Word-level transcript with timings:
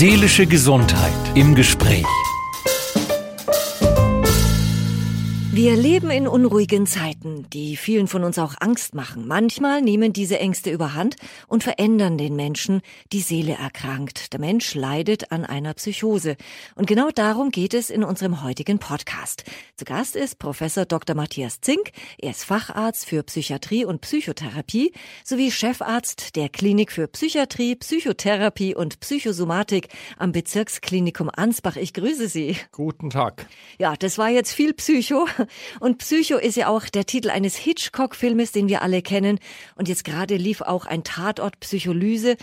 Seelische 0.00 0.46
Gesundheit 0.46 1.12
im 1.34 1.54
Gespräch. 1.54 2.06
Wir 5.52 5.74
leben 5.74 6.10
in 6.10 6.28
unruhigen 6.28 6.86
Zeiten, 6.86 7.44
die 7.50 7.76
vielen 7.76 8.06
von 8.06 8.22
uns 8.22 8.38
auch 8.38 8.54
Angst 8.60 8.94
machen. 8.94 9.26
Manchmal 9.26 9.82
nehmen 9.82 10.12
diese 10.12 10.38
Ängste 10.38 10.70
überhand 10.70 11.16
und 11.48 11.64
verändern 11.64 12.16
den 12.16 12.36
Menschen. 12.36 12.82
Die 13.12 13.20
Seele 13.20 13.54
erkrankt. 13.54 14.32
Der 14.32 14.38
Mensch 14.38 14.76
leidet 14.76 15.32
an 15.32 15.44
einer 15.44 15.74
Psychose. 15.74 16.36
Und 16.76 16.86
genau 16.86 17.10
darum 17.10 17.50
geht 17.50 17.74
es 17.74 17.90
in 17.90 18.04
unserem 18.04 18.44
heutigen 18.44 18.78
Podcast. 18.78 19.42
Zu 19.74 19.84
Gast 19.84 20.14
ist 20.14 20.38
Professor 20.38 20.84
Dr. 20.84 21.16
Matthias 21.16 21.60
Zink. 21.60 21.90
Er 22.18 22.30
ist 22.30 22.44
Facharzt 22.44 23.06
für 23.06 23.24
Psychiatrie 23.24 23.84
und 23.84 24.02
Psychotherapie 24.02 24.92
sowie 25.24 25.50
Chefarzt 25.50 26.36
der 26.36 26.48
Klinik 26.48 26.92
für 26.92 27.08
Psychiatrie, 27.08 27.74
Psychotherapie 27.74 28.76
und 28.76 29.00
Psychosomatik 29.00 29.88
am 30.16 30.30
Bezirksklinikum 30.30 31.28
Ansbach. 31.28 31.74
Ich 31.74 31.92
grüße 31.92 32.28
Sie. 32.28 32.56
Guten 32.70 33.10
Tag. 33.10 33.46
Ja, 33.80 33.96
das 33.96 34.16
war 34.16 34.28
jetzt 34.28 34.52
viel 34.52 34.74
Psycho. 34.74 35.26
Und 35.80 35.98
Psycho 35.98 36.36
ist 36.36 36.56
ja 36.56 36.68
auch 36.68 36.84
der 36.86 37.06
Titel 37.06 37.30
eines 37.30 37.56
Hitchcock-Filmes, 37.56 38.52
den 38.52 38.68
wir 38.68 38.82
alle 38.82 39.02
kennen. 39.02 39.38
Und 39.76 39.88
jetzt 39.88 40.04
gerade 40.04 40.36
lief 40.36 40.60
auch 40.60 40.86
ein 40.86 41.04
Tatort 41.04 41.60
Psycholyse. 41.60 42.36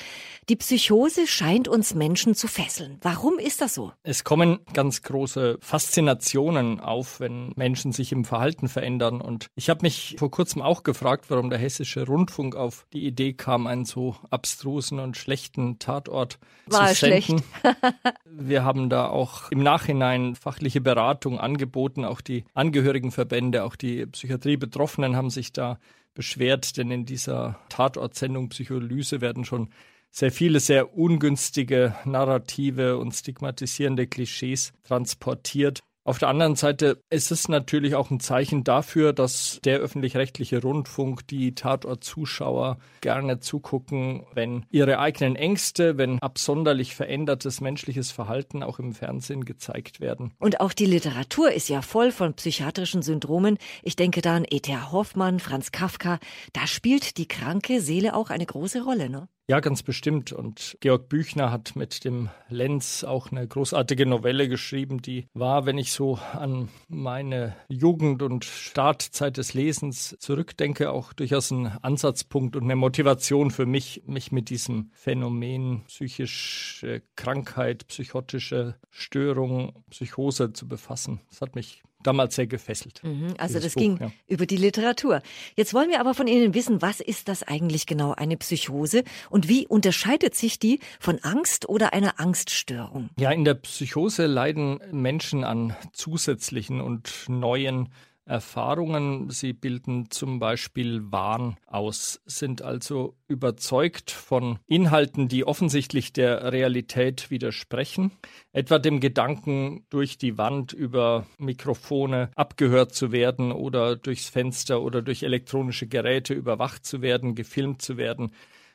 Die 0.49 0.55
Psychose 0.55 1.27
scheint 1.27 1.67
uns 1.67 1.93
Menschen 1.93 2.35
zu 2.35 2.47
fesseln. 2.47 2.97
Warum 3.01 3.39
ist 3.39 3.61
das 3.61 3.73
so? 3.73 3.91
Es 4.03 4.23
kommen 4.23 4.59
ganz 4.73 5.01
große 5.01 5.57
Faszinationen 5.61 6.79
auf, 6.79 7.19
wenn 7.19 7.51
Menschen 7.55 7.91
sich 7.91 8.11
im 8.11 8.25
Verhalten 8.25 8.69
verändern. 8.69 9.21
Und 9.21 9.47
ich 9.55 9.69
habe 9.69 9.81
mich 9.83 10.15
vor 10.17 10.31
kurzem 10.31 10.61
auch 10.61 10.83
gefragt, 10.83 11.25
warum 11.29 11.49
der 11.49 11.59
hessische 11.59 12.05
Rundfunk 12.05 12.55
auf 12.55 12.85
die 12.93 13.05
Idee 13.05 13.33
kam, 13.33 13.67
einen 13.67 13.85
so 13.85 14.15
abstrusen 14.29 14.99
und 14.99 15.17
schlechten 15.17 15.79
Tatort 15.79 16.39
War 16.67 16.87
zu 16.87 16.95
senden. 16.95 17.21
schlecht. 17.21 17.43
Wir 18.25 18.63
haben 18.63 18.89
da 18.89 19.07
auch 19.09 19.51
im 19.51 19.63
Nachhinein 19.63 20.35
fachliche 20.35 20.81
Beratung 20.81 21.39
angeboten. 21.39 22.05
Auch 22.05 22.21
die 22.21 22.45
Angehörigenverbände, 22.87 23.63
auch 23.65 23.75
die 23.75 24.05
Psychiatriebetroffenen 24.05 25.17
haben 25.17 25.29
sich 25.29 25.51
da 25.51 25.77
beschwert, 26.13 26.77
denn 26.77 26.89
in 26.89 27.05
dieser 27.05 27.59
Tatortsendung 27.67 28.47
Psycholyse 28.49 29.19
werden 29.19 29.43
schon 29.43 29.69
sehr 30.09 30.31
viele 30.31 30.61
sehr 30.61 30.97
ungünstige 30.97 31.95
Narrative 32.05 32.97
und 32.97 33.11
stigmatisierende 33.13 34.07
Klischees 34.07 34.71
transportiert. 34.83 35.83
Auf 36.07 36.19
der 36.19 36.29
anderen 36.29 36.55
Seite 36.55 37.03
ist 37.09 37.31
es 37.31 37.49
natürlich 37.49 37.95
auch 37.95 38.11
ein 38.11 38.21
Zeichen 38.21 38.63
dafür, 38.63 39.11
dass 39.11 39.59
der 39.65 39.79
öffentlich-rechtliche 39.79 40.61
Rundfunk, 40.61 41.27
die 41.27 41.53
Tatort-Zuschauer 41.53 42.77
gerne 43.01 43.41
zugucken, 43.41 44.25
wenn 44.33 44.65
ihre 44.69 44.99
eigenen 44.99 45.35
Ängste, 45.35 45.97
wenn 45.97 46.19
absonderlich 46.19 46.95
verändertes 46.95 47.59
menschliches 47.59 48.11
Verhalten 48.11 48.63
auch 48.63 48.79
im 48.79 48.93
Fernsehen 48.93 49.43
gezeigt 49.43 49.99
werden. 49.99 50.31
Und 50.39 50.61
auch 50.61 50.71
die 50.71 50.85
Literatur 50.85 51.51
ist 51.51 51.67
ja 51.67 51.81
voll 51.81 52.13
von 52.13 52.33
psychiatrischen 52.35 53.01
Syndromen. 53.01 53.57
Ich 53.83 53.97
denke 53.97 54.21
da 54.21 54.37
an 54.37 54.45
E.T.A. 54.49 54.93
Hoffmann, 54.93 55.41
Franz 55.41 55.73
Kafka. 55.73 56.19
Da 56.53 56.67
spielt 56.67 57.17
die 57.17 57.27
kranke 57.27 57.81
Seele 57.81 58.15
auch 58.15 58.29
eine 58.29 58.45
große 58.45 58.81
Rolle, 58.81 59.09
ne? 59.09 59.27
Ja, 59.49 59.61
ganz 59.61 59.81
bestimmt. 59.81 60.33
Und 60.33 60.75
Georg 60.81 61.07
Büchner 61.07 61.51
hat 61.53 61.77
mit 61.77 62.03
dem 62.03 62.29
Lenz 62.49 63.05
auch 63.05 63.31
eine 63.31 63.47
großartige 63.47 64.05
Novelle 64.05 64.49
geschrieben, 64.49 65.01
die 65.01 65.27
war, 65.33 65.65
wenn 65.65 65.77
ich 65.77 65.93
so 65.93 66.19
an 66.33 66.67
meine 66.89 67.55
Jugend 67.69 68.21
und 68.23 68.43
Startzeit 68.43 69.37
des 69.37 69.53
Lesens 69.53 70.17
zurückdenke, 70.19 70.91
auch 70.91 71.13
durchaus 71.13 71.51
ein 71.51 71.67
Ansatzpunkt 71.67 72.57
und 72.57 72.63
eine 72.63 72.75
Motivation 72.75 73.49
für 73.49 73.65
mich, 73.65 74.03
mich 74.05 74.33
mit 74.33 74.49
diesem 74.49 74.89
Phänomen 74.91 75.85
psychische 75.87 77.01
Krankheit, 77.15 77.87
psychotische 77.87 78.75
Störung, 78.89 79.81
Psychose 79.91 80.51
zu 80.51 80.67
befassen. 80.67 81.21
Das 81.29 81.39
hat 81.39 81.55
mich 81.55 81.83
damals 82.07 82.35
sehr 82.35 82.47
gefesselt. 82.47 83.01
Mhm, 83.03 83.33
also 83.37 83.59
das 83.59 83.73
Buch, 83.73 83.81
ging 83.81 83.97
ja. 83.99 84.11
über 84.27 84.45
die 84.45 84.57
Literatur. 84.57 85.21
Jetzt 85.55 85.73
wollen 85.73 85.89
wir 85.89 85.99
aber 85.99 86.13
von 86.13 86.27
Ihnen 86.27 86.53
wissen, 86.53 86.81
was 86.81 86.99
ist 86.99 87.27
das 87.27 87.43
eigentlich 87.43 87.85
genau 87.85 88.13
eine 88.13 88.37
Psychose 88.37 89.03
und 89.29 89.47
wie 89.47 89.67
unterscheidet 89.67 90.33
sich 90.33 90.57
die 90.57 90.79
von 90.99 91.19
Angst 91.19 91.67
oder 91.67 91.93
einer 91.93 92.19
Angststörung? 92.19 93.09
Ja, 93.19 93.31
in 93.31 93.45
der 93.45 93.55
Psychose 93.55 94.25
leiden 94.25 94.79
Menschen 94.91 95.43
an 95.43 95.75
zusätzlichen 95.91 96.81
und 96.81 97.25
neuen 97.27 97.89
Erfahrungen. 98.27 99.29
Sie 99.29 99.53
bilden 99.53 100.11
zum 100.11 100.39
Beispiel 100.39 101.11
Wahn 101.11 101.57
aus, 101.65 102.21
sind 102.25 102.61
also 102.61 103.15
überzeugt 103.27 104.11
von 104.11 104.59
Inhalten, 104.67 105.27
die 105.27 105.45
offensichtlich 105.45 106.13
der 106.13 106.51
Realität 106.51 107.31
widersprechen, 107.31 108.11
etwa 108.51 108.79
dem 108.79 108.99
Gedanken, 108.99 109.85
durch 109.89 110.17
die 110.17 110.37
Wand 110.37 110.73
über 110.73 111.25
Mikrofone 111.37 112.29
abgehört 112.35 112.93
zu 112.93 113.11
werden 113.11 113.51
oder 113.51 113.95
durchs 113.95 114.29
Fenster 114.29 114.81
oder 114.81 115.01
durch 115.01 115.23
elektronische 115.23 115.87
Geräte 115.87 116.33
überwacht 116.33 116.85
zu 116.85 117.01
werden, 117.01 117.35
gefilmt 117.35 117.81
zu 117.81 117.97
werden. 117.97 118.31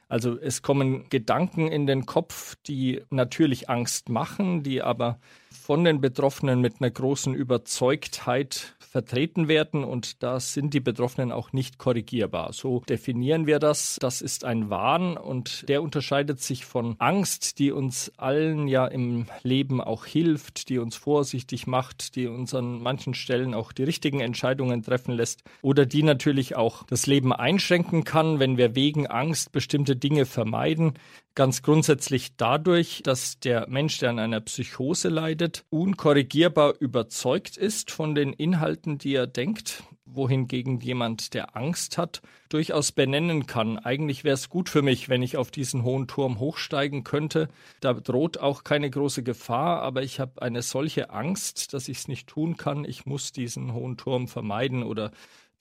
Also 0.09 0.39
es 0.39 0.61
kommen 0.61 1.09
Gedanken 1.09 1.69
in 1.69 1.87
den 1.87 2.05
Kopf, 2.05 2.57
die 2.67 3.01
natürlich 3.09 3.71
Angst 3.71 4.11
machen, 4.11 4.63
die 4.63 4.83
aber 4.83 5.19
von 5.63 5.85
den 5.85 6.01
Betroffenen 6.01 6.61
mit 6.61 6.81
einer 6.81 6.91
großen 6.91 7.35
Überzeugtheit 7.35 8.75
vertreten 8.81 9.47
werden 9.47 9.85
und 9.85 10.23
da 10.23 10.41
sind 10.41 10.75
die 10.75 10.81
Betroffenen 10.81 11.31
auch 11.31 11.53
nicht 11.53 11.79
korrigierbar. 11.79 12.53
So 12.53 12.81
definieren 12.81 13.47
wir 13.47 13.61
das. 13.61 13.97
Das 14.01 14.23
ist 14.23 14.45
ein 14.45 14.71
Wahn 14.71 15.17
und 15.17 15.69
der 15.69 15.83
unterscheidet 15.83 16.41
sich 16.41 16.65
von 16.65 16.97
Angst, 16.99 17.61
die 17.61 17.71
uns 17.71 18.11
allen 18.17 18.67
ja 18.67 18.87
im 18.87 19.27
Leben 19.45 19.81
auch 19.81 20.05
hilft, 20.05 20.69
die 20.69 20.79
uns 20.79 20.97
vorsichtig 20.97 21.69
macht, 21.69 22.17
die 22.17 22.27
uns 22.27 22.55
an 22.55 22.83
manchen 22.83 23.15
Stellen 23.15 23.55
auch 23.55 23.71
die 23.71 23.85
richtigen 23.85 24.19
Entscheidungen 24.19 24.83
treffen 24.83 25.15
lässt 25.15 25.45
oder 25.63 25.87
die 25.87 26.03
natürlich 26.03 26.57
auch 26.57 26.83
das 26.89 27.07
Leben 27.07 27.33
einschränken 27.33 28.03
kann, 28.03 28.41
wenn 28.41 28.57
wir 28.57 28.75
wegen 28.75 29.07
Angst 29.07 29.53
bestimmte 29.53 29.95
Dinge 29.95 30.27
vermeiden. 30.27 30.95
Ganz 31.35 31.63
grundsätzlich 31.63 32.37
dadurch, 32.37 33.03
dass 33.05 33.41
der 33.41 33.67
Mensch, 33.67 33.97
der 33.99 34.11
an 34.11 34.19
einer 34.19 34.43
Psychose 34.43 35.09
leidet, 35.09 35.65
unkorrigierbar 35.71 36.75
überzeugt 36.79 37.57
ist 37.57 37.91
von 37.91 38.15
den 38.15 38.35
Inhalten, 38.35 38.99
die 38.99 39.15
er 39.15 39.27
denkt, 39.27 39.83
wohingegen 40.05 40.81
jemand, 40.81 41.33
der 41.33 41.57
Angst 41.57 41.97
hat, 41.97 42.21
durchaus 42.51 42.93
benennen 42.93 43.47
kann. 43.47 43.79
Eigentlich 43.79 44.25
wäre 44.25 44.35
es 44.35 44.51
gut 44.51 44.69
für 44.69 44.83
mich, 44.83 45.09
wenn 45.09 45.23
ich 45.23 45.39
auf 45.39 45.51
diesen 45.51 45.85
hohen 45.85 46.07
Turm 46.07 46.39
hochsteigen 46.39 47.03
könnte. 47.03 47.49
Da 47.81 47.95
droht 47.95 48.39
auch 48.39 48.63
keine 48.63 48.91
große 48.91 49.23
Gefahr, 49.23 49.81
aber 49.81 50.03
ich 50.03 50.21
habe 50.21 50.43
eine 50.43 50.61
solche 50.61 51.09
Angst, 51.09 51.73
dass 51.73 51.89
ich 51.89 51.99
es 51.99 52.09
nicht 52.09 52.27
tun 52.27 52.59
kann. 52.59 52.85
Ich 52.85 53.07
muss 53.07 53.33
diesen 53.33 53.73
hohen 53.73 53.97
Turm 53.97 54.29
vermeiden 54.29 54.83
oder 54.83 55.13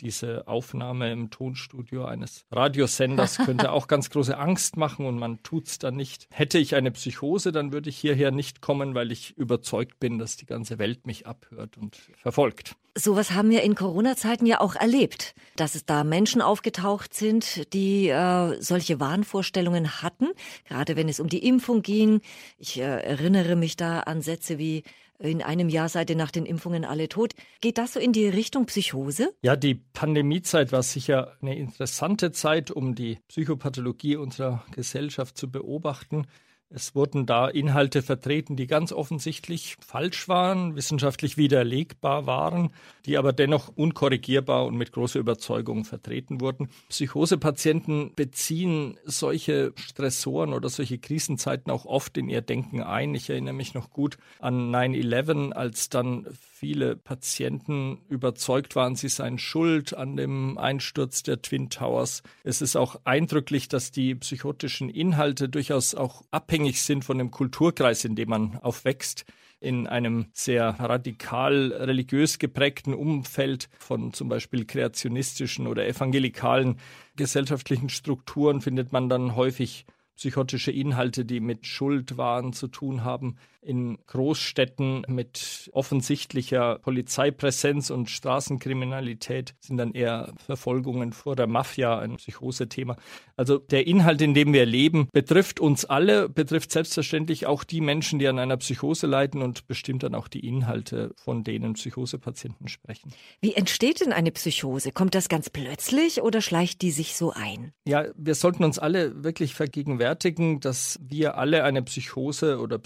diese 0.01 0.47
Aufnahme 0.47 1.12
im 1.12 1.29
Tonstudio 1.29 2.06
eines 2.06 2.45
Radiosenders 2.51 3.38
könnte 3.38 3.72
auch 3.72 3.88
ganz 3.88 4.09
große 4.09 4.38
Angst 4.38 4.78
machen 4.78 5.06
und 5.06 5.17
man 5.17 5.41
tut 5.44 5.67
es 5.67 5.79
dann 5.79 5.95
nicht. 5.95 6.28
Hätte 6.31 6.57
ich 6.57 6.75
eine 6.75 6.91
Psychose, 6.91 7.51
dann 7.51 7.72
würde 7.72 7.89
ich 7.89 7.97
hierher 7.97 8.31
nicht 8.31 8.62
kommen, 8.62 8.95
weil 8.95 9.12
ich 9.12 9.38
überzeugt 9.38 10.00
bin, 10.00 10.17
dass 10.17 10.38
die 10.38 10.45
ganze 10.45 10.79
Welt 10.79 11.06
mich 11.06 11.28
abhört 11.28 11.78
und 11.78 11.95
verfolgt. 12.17 12.75
Sowas 12.97 13.31
haben 13.31 13.50
wir 13.50 13.63
in 13.63 13.75
Corona-Zeiten 13.75 14.45
ja 14.45 14.59
auch 14.59 14.75
erlebt, 14.75 15.34
dass 15.56 15.75
es 15.75 15.85
da 15.85 16.03
Menschen 16.03 16.41
aufgetaucht 16.41 17.13
sind, 17.13 17.73
die 17.73 18.09
äh, 18.09 18.62
solche 18.62 19.00
Wahnvorstellungen 19.00 20.01
hatten, 20.01 20.28
gerade 20.66 20.97
wenn 20.97 21.07
es 21.07 21.22
um 21.22 21.29
die 21.29 21.47
Impfung 21.47 21.83
ging. 21.83 22.19
Ich 22.57 22.79
äh, 22.79 22.81
erinnere 22.81 23.56
mich 23.56 23.78
da 23.78 24.01
an 24.01 24.22
Sätze 24.22 24.57
wie 24.57 24.83
in 25.21 25.41
einem 25.41 25.69
Jahr 25.69 25.89
seid 25.89 26.09
ihr 26.09 26.15
nach 26.15 26.31
den 26.31 26.45
Impfungen 26.45 26.85
alle 26.85 27.07
tot. 27.07 27.33
Geht 27.61 27.77
das 27.77 27.93
so 27.93 27.99
in 27.99 28.11
die 28.11 28.27
Richtung 28.27 28.65
Psychose? 28.65 29.33
Ja, 29.41 29.55
die 29.55 29.75
Pandemiezeit 29.75 30.71
war 30.71 30.83
sicher 30.83 31.37
eine 31.41 31.55
interessante 31.55 32.31
Zeit, 32.31 32.71
um 32.71 32.95
die 32.95 33.19
Psychopathologie 33.27 34.15
unserer 34.15 34.63
Gesellschaft 34.71 35.37
zu 35.37 35.49
beobachten. 35.51 36.27
Es 36.73 36.95
wurden 36.95 37.25
da 37.25 37.50
Inhalte 37.50 38.01
vertreten, 38.01 38.56
die 38.56 38.65
ganz 38.65 38.94
offensichtlich 38.94 39.75
falsch 39.85 40.29
waren, 40.29 40.75
wissenschaftlich 40.75 41.35
widerlegbar 41.35 42.25
waren, 42.25 42.71
die 43.06 43.18
aber 43.18 43.33
dennoch 43.33 43.68
unkorrigierbar 43.75 44.65
und 44.65 44.77
mit 44.77 44.94
großer 44.94 45.19
Überzeugung 45.19 45.83
vertreten 45.83 46.39
wurden. 46.39 46.69
Psychosepatienten 46.88 48.13
beziehen 48.15 48.97
solche 49.03 49.73
Stressoren 49.75 50.53
oder 50.53 50.69
solche 50.69 50.97
Krisenzeiten 50.97 51.71
auch 51.71 51.85
oft 51.85 52.18
in 52.18 52.29
ihr 52.29 52.41
Denken 52.41 52.81
ein. 52.81 53.15
Ich 53.15 53.29
erinnere 53.29 53.53
mich 53.53 53.74
noch 53.74 53.89
gut 53.89 54.17
an 54.39 54.74
9-11, 54.74 55.51
als 55.51 55.89
dann 55.89 56.25
viele 56.62 56.95
Patienten 56.95 57.97
überzeugt 58.07 58.75
waren, 58.75 58.95
sie 58.95 59.09
seien 59.09 59.39
schuld 59.39 59.97
an 59.97 60.15
dem 60.15 60.59
Einsturz 60.59 61.24
der 61.24 61.41
Twin 61.41 61.71
Towers. 61.71 62.21
Es 62.44 62.62
ist 62.62 62.75
auch 62.75 62.97
eindrücklich, 63.03 63.67
dass 63.67 63.91
die 63.91 64.13
psychotischen 64.13 64.88
Inhalte 64.88 65.50
durchaus 65.50 65.95
auch 65.95 66.24
abhängig 66.29 66.61
sind 66.66 67.06
von 67.06 67.18
dem 67.18 67.31
Kulturkreis, 67.31 68.06
in 68.06 68.16
dem 68.16 68.30
man 68.30 68.58
aufwächst 68.58 69.25
in 69.60 69.86
einem 69.86 70.25
sehr 70.34 70.69
radikal 70.80 71.72
religiös 71.72 72.40
geprägten 72.40 72.96
Umfeld 72.96 73.69
von 73.78 74.12
zum 74.12 74.28
Beispiel 74.28 74.66
kreationistischen 74.66 75.68
oder 75.68 75.88
evangelikalen 75.88 76.78
gesellschaftlichen 77.16 77.90
Strukturen 77.90 78.62
findet 78.62 78.92
man 78.92 79.08
dann 79.08 79.36
häufig 79.36 79.86
psychotische 80.16 80.72
Inhalte, 80.72 81.25
die 81.25 81.40
mit 81.40 81.66
Schuldwahn 81.66 82.54
zu 82.54 82.68
tun 82.68 83.04
haben, 83.04 83.38
in 83.62 84.00
Großstädten 84.08 85.06
mit 85.08 85.69
offensichtlicher 85.74 86.80
Polizeipräsenz 86.80 87.90
und 87.92 88.10
Straßenkriminalität 88.10 89.54
sind 89.60 89.78
dann 89.78 89.94
eher 89.94 90.34
Verfolgungen 90.46 91.13
vor 91.13 91.36
der 91.36 91.48
Mafia 91.48 92.00
ein 92.00 92.18
Psychosethema. 92.18 92.98
Also 93.38 93.60
der 93.60 93.88
Inhalt, 93.88 94.22
in 94.22 94.34
dem 94.34 94.54
wir 94.54 94.66
leben, 94.66 95.10
betrifft 95.12 95.60
uns 95.60 95.86
alle, 95.86 96.28
betrifft 96.28 96.72
selbstverständlich 96.72 97.46
auch 97.46 97.63
die 97.63 97.81
Menschen, 97.81 98.19
die 98.19 98.28
an 98.28 98.40
einer 98.40 98.58
Psychose 98.58 99.08
leiden 99.08 99.42
und 99.42 99.68
bestimmt 99.68 100.04
dann 100.04 100.16
auch 100.16 100.28
die 100.28 100.46
Inhalte, 100.48 101.13
von 101.16 101.44
denen 101.44 101.74
Psychosepatienten 101.74 102.68
sprechen. 102.68 103.13
Wie 103.42 103.54
entsteht 103.54 104.02
denn 104.02 104.13
eine 104.13 104.31
Psychose? 104.31 104.92
Kommt 104.92 105.16
das 105.16 105.30
ganz 105.30 105.50
plötzlich 105.50 106.22
oder 106.22 106.42
schleicht 106.42 106.81
die 106.81 106.92
sich 106.92 107.16
so 107.16 107.31
ein? 107.31 107.74
Ja, 107.88 108.06
wir 108.16 108.36
sollten 108.36 108.63
uns 108.63 108.80
alle 108.80 109.24
wirklich 109.24 109.54
vergegenwärtigen, 109.54 110.60
dass 110.60 111.00
wir 111.02 111.38
alle 111.38 111.63
eine 111.63 111.84
Psychose 111.84 112.60
oder 112.60 112.80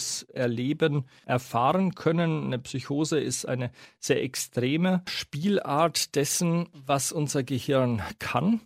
psychotisches 0.00 0.22
Erleben 0.32 1.04
erfahren 1.26 1.94
können. 1.94 2.44
Eine 2.46 2.58
Psychose 2.58 3.20
ist 3.20 3.46
eine 3.46 3.70
sehr 3.98 4.22
extreme 4.22 5.02
Spielart 5.08 6.14
dessen, 6.14 6.68
was 6.72 7.12
unser 7.12 7.42
Gehirn 7.42 8.02
kann. 8.18 8.60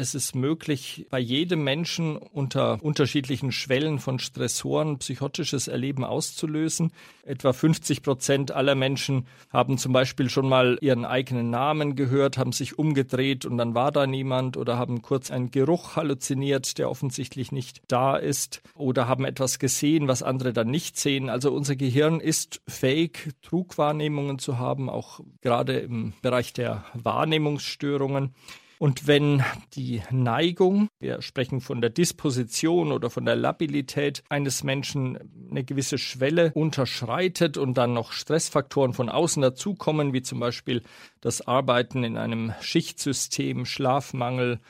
Es 0.00 0.14
ist 0.14 0.36
möglich, 0.36 1.06
bei 1.10 1.18
jedem 1.18 1.64
Menschen 1.64 2.18
unter 2.18 2.80
unterschiedlichen 2.80 3.50
Schwellen 3.50 3.98
von 3.98 4.20
Stressoren 4.20 4.98
psychotisches 4.98 5.66
Erleben 5.66 6.04
auszulösen. 6.04 6.92
Etwa 7.24 7.52
50 7.52 8.04
Prozent 8.04 8.52
aller 8.52 8.76
Menschen 8.76 9.26
haben 9.52 9.76
zum 9.76 9.92
Beispiel 9.92 10.30
schon 10.30 10.48
mal 10.48 10.78
ihren 10.82 11.04
eigenen 11.04 11.50
Namen 11.50 11.96
gehört, 11.96 12.38
haben 12.38 12.52
sich 12.52 12.78
umgedreht 12.78 13.44
und 13.44 13.58
dann 13.58 13.74
war 13.74 13.90
da 13.90 14.06
niemand 14.06 14.56
oder 14.56 14.78
haben 14.78 15.02
kurz 15.02 15.32
einen 15.32 15.50
Geruch 15.50 15.96
halluziniert, 15.96 16.78
der 16.78 16.90
offensichtlich 16.90 17.50
nicht 17.50 17.82
da 17.88 18.16
ist 18.16 18.62
oder 18.76 19.08
haben 19.08 19.24
etwas 19.24 19.58
gesehen, 19.58 20.06
was 20.06 20.22
andere 20.22 20.52
dann 20.52 20.70
nicht 20.70 20.96
sehen. 20.96 21.28
Also 21.28 21.50
unser 21.50 21.74
Gehirn 21.74 22.20
ist 22.20 22.62
fähig, 22.68 23.30
Trugwahrnehmungen 23.42 24.38
zu 24.38 24.60
haben, 24.60 24.88
auch 24.88 25.18
gerade 25.40 25.76
im 25.80 26.12
Bereich 26.22 26.52
der 26.52 26.84
Wahrnehmungsstörungen. 26.94 28.32
Und 28.78 29.06
wenn 29.06 29.42
die 29.74 30.02
Neigung, 30.10 30.88
wir 31.00 31.20
sprechen 31.20 31.60
von 31.60 31.80
der 31.80 31.90
Disposition 31.90 32.92
oder 32.92 33.10
von 33.10 33.24
der 33.24 33.34
Labilität 33.34 34.22
eines 34.28 34.62
Menschen, 34.62 35.18
eine 35.50 35.64
gewisse 35.64 35.98
Schwelle 35.98 36.52
unterschreitet 36.54 37.56
und 37.56 37.74
dann 37.74 37.92
noch 37.92 38.12
Stressfaktoren 38.12 38.92
von 38.92 39.08
außen 39.08 39.42
dazukommen, 39.42 40.12
wie 40.12 40.22
zum 40.22 40.38
Beispiel 40.38 40.82
das 41.20 41.46
Arbeiten 41.46 42.04
in 42.04 42.16
einem 42.16 42.52
Schichtsystem, 42.60 43.64
Schlafmangel, 43.64 44.60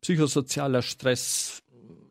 psychosozialer 0.00 0.82
Stress, 0.82 1.62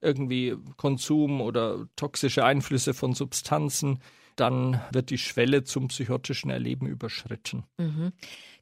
irgendwie 0.02 0.56
Konsum 0.76 1.42
oder 1.42 1.88
toxische 1.96 2.44
Einflüsse 2.44 2.94
von 2.94 3.14
Substanzen, 3.14 4.00
dann 4.36 4.82
wird 4.92 5.10
die 5.10 5.18
Schwelle 5.18 5.64
zum 5.64 5.88
psychotischen 5.88 6.50
Erleben 6.50 6.88
überschritten. 6.88 7.64
Mhm. 7.78 8.12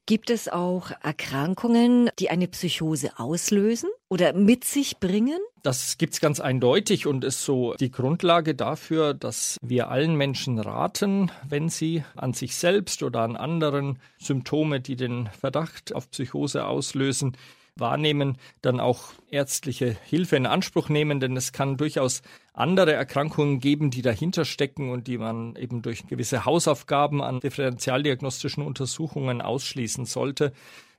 Gibt 0.06 0.28
es 0.28 0.50
auch 0.50 0.90
Erkrankungen, 1.02 2.10
die 2.18 2.28
eine 2.28 2.46
Psychose 2.46 3.18
auslösen 3.18 3.88
oder 4.10 4.34
mit 4.34 4.64
sich 4.64 4.98
bringen? 4.98 5.38
Das 5.62 5.96
gibt 5.96 6.12
es 6.12 6.20
ganz 6.20 6.40
eindeutig 6.40 7.06
und 7.06 7.24
ist 7.24 7.42
so 7.42 7.72
die 7.80 7.90
Grundlage 7.90 8.54
dafür, 8.54 9.14
dass 9.14 9.56
wir 9.62 9.88
allen 9.88 10.14
Menschen 10.14 10.58
raten, 10.58 11.32
wenn 11.48 11.70
sie 11.70 12.04
an 12.16 12.34
sich 12.34 12.54
selbst 12.56 13.02
oder 13.02 13.20
an 13.20 13.34
anderen 13.34 13.98
Symptome, 14.18 14.82
die 14.82 14.96
den 14.96 15.30
Verdacht 15.40 15.94
auf 15.94 16.10
Psychose 16.10 16.66
auslösen, 16.66 17.34
wahrnehmen, 17.76 18.38
dann 18.62 18.80
auch 18.80 19.12
ärztliche 19.30 19.96
Hilfe 20.04 20.36
in 20.36 20.46
Anspruch 20.46 20.88
nehmen, 20.88 21.20
denn 21.20 21.36
es 21.36 21.52
kann 21.52 21.76
durchaus 21.76 22.22
andere 22.52 22.92
Erkrankungen 22.92 23.58
geben, 23.58 23.90
die 23.90 24.02
dahinter 24.02 24.44
stecken 24.44 24.90
und 24.90 25.08
die 25.08 25.18
man 25.18 25.56
eben 25.56 25.82
durch 25.82 26.06
gewisse 26.06 26.44
Hausaufgaben 26.44 27.20
an 27.22 27.40
differentialdiagnostischen 27.40 28.64
Untersuchungen 28.64 29.42
ausschließen 29.42 30.04
sollte. 30.04 30.52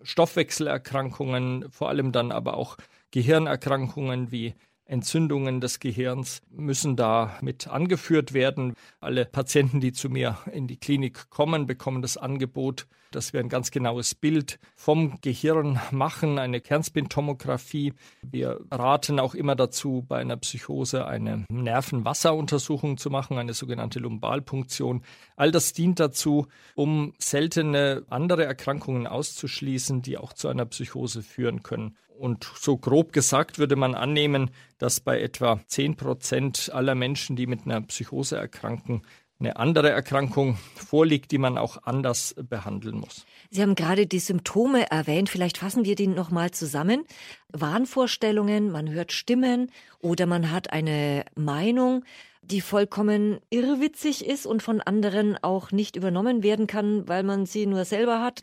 Stoffwechselerkrankungen, 0.04 1.72
vor 1.72 1.89
allem 1.89 2.12
dann 2.12 2.31
aber 2.31 2.57
auch 2.57 2.78
Gehirnerkrankungen 3.12 4.31
wie 4.31 4.54
Entzündungen 4.86 5.62
des 5.62 5.80
Gehirns 5.80 6.42
müssen 6.52 6.96
da 6.96 7.38
mit 7.42 7.68
angeführt 7.68 8.34
werden. 8.34 8.76
Alle 9.00 9.26
Patienten, 9.26 9.80
die 9.80 9.94
zu 9.94 10.10
mir 10.10 10.38
in 10.52 10.68
die 10.68 10.78
Klinik 10.78 11.30
kommen, 11.30 11.66
bekommen 11.66 12.02
das 12.02 12.18
Angebot, 12.18 12.88
dass 13.12 13.34
wir 13.34 13.40
ein 13.40 13.50
ganz 13.50 13.72
genaues 13.72 14.14
Bild 14.14 14.60
vom 14.76 15.20
Gehirn 15.22 15.80
machen, 15.92 16.38
eine 16.38 16.62
Kernspintomographie. 16.62 17.94
Wir 18.22 18.60
raten 18.70 19.20
auch 19.20 19.34
immer 19.34 19.56
dazu, 19.56 20.06
bei 20.08 20.20
einer 20.20 20.38
Psychose 20.38 21.06
eine 21.08 21.46
Nervenwasseruntersuchung 21.50 22.98
zu 22.98 23.10
machen, 23.10 23.38
eine 23.38 23.54
sogenannte 23.54 24.00
Lumbalpunktion. 24.00 25.04
All 25.36 25.52
das 25.52 25.74
dient 25.74 26.00
dazu, 26.00 26.48
um 26.76 27.14
seltene 27.18 28.04
andere 28.10 28.46
Erkrankungen 28.46 29.08
auszuschließen, 29.08 30.02
die 30.02 30.18
auch 30.18 30.34
zu 30.34 30.48
einer 30.48 30.66
Psychose 30.66 31.24
führen 31.24 31.64
können. 31.64 31.96
Und 32.18 32.50
so 32.60 32.78
grob 32.78 33.14
gesagt 33.14 33.60
würde 33.60 33.76
man 33.76 33.96
annehmen, 33.96 34.52
dass 34.78 35.00
bei 35.00 35.22
etwa 35.22 35.60
10 35.68 35.96
Prozent 35.96 36.72
aller 36.74 36.96
Menschen, 36.96 37.36
die 37.36 37.48
mit 37.48 37.66
einer 37.66 37.82
Psychose 37.82 38.38
erkranken, 38.38 39.02
eine 39.40 39.58
andere 39.58 39.90
Erkrankung 39.90 40.58
vorliegt, 40.76 41.32
die 41.32 41.38
man 41.38 41.58
auch 41.58 41.84
anders 41.84 42.36
behandeln 42.50 43.00
muss. 43.00 43.26
Sie 43.52 43.62
haben 43.62 43.76
gerade 43.76 44.08
die 44.08 44.20
Symptome 44.20 44.90
erwähnt. 44.90 45.30
Vielleicht 45.30 45.58
fassen 45.58 45.84
wir 45.84 45.96
die 45.96 46.08
nochmal 46.08 46.52
zusammen. 46.52 47.04
Wahnvorstellungen, 47.52 48.72
man 48.72 48.90
hört 48.90 49.12
Stimmen 49.12 49.72
oder 50.00 50.26
man 50.26 50.52
hat 50.52 50.72
eine 50.72 51.26
Meinung, 51.36 52.06
die 52.42 52.62
vollkommen 52.62 53.40
irrwitzig 53.50 54.26
ist 54.26 54.46
und 54.46 54.64
von 54.64 54.80
anderen 54.80 55.38
auch 55.42 55.72
nicht 55.72 55.96
übernommen 55.96 56.44
werden 56.44 56.68
kann, 56.68 57.08
weil 57.08 57.24
man 57.24 57.46
sie 57.46 57.66
nur 57.66 57.84
selber 57.86 58.22
hat. 58.22 58.42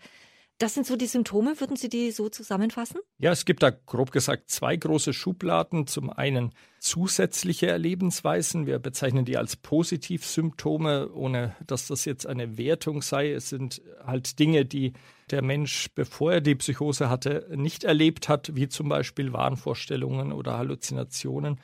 Das 0.63 0.75
sind 0.75 0.87
so 0.87 0.95
die 0.95 1.09
Symptome. 1.09 1.59
Würden 1.59 1.75
Sie 1.75 1.89
die 1.89 2.13
so 2.13 2.29
zusammenfassen? 2.29 3.01
Ja, 3.19 3.33
es 3.33 3.45
gibt 3.47 3.65
da 3.65 3.71
grob 3.71 4.13
gesagt 4.13 4.49
zwei 4.49 4.77
große 4.77 5.13
Schubladen. 5.13 5.89
Zum 5.89 6.09
einen 6.09 6.53
zusätzliche 6.79 7.67
Erlebensweisen. 7.67 8.65
Wir 8.65 8.79
bezeichnen 8.79 9.25
die 9.25 9.37
als 9.37 9.57
Positivsymptome, 9.57 11.11
ohne 11.11 11.57
dass 11.67 11.89
das 11.89 12.05
jetzt 12.05 12.29
eine 12.29 12.59
Wertung 12.59 13.03
sei. 13.03 13.33
Es 13.33 13.49
sind 13.49 13.83
halt 14.07 14.39
Dinge, 14.39 14.65
die 14.65 14.93
der 15.33 15.43
Mensch, 15.43 15.89
bevor 15.97 16.35
er 16.35 16.41
die 16.41 16.55
Psychose 16.55 17.11
hatte, 17.11 17.49
nicht 17.57 17.83
erlebt 17.83 18.29
hat, 18.29 18.55
wie 18.55 18.69
zum 18.69 18.89
Beispiel 18.89 19.33
Wahnvorstellungen 19.33 20.31
oder 20.31 20.59
Halluzinationen 20.59 21.59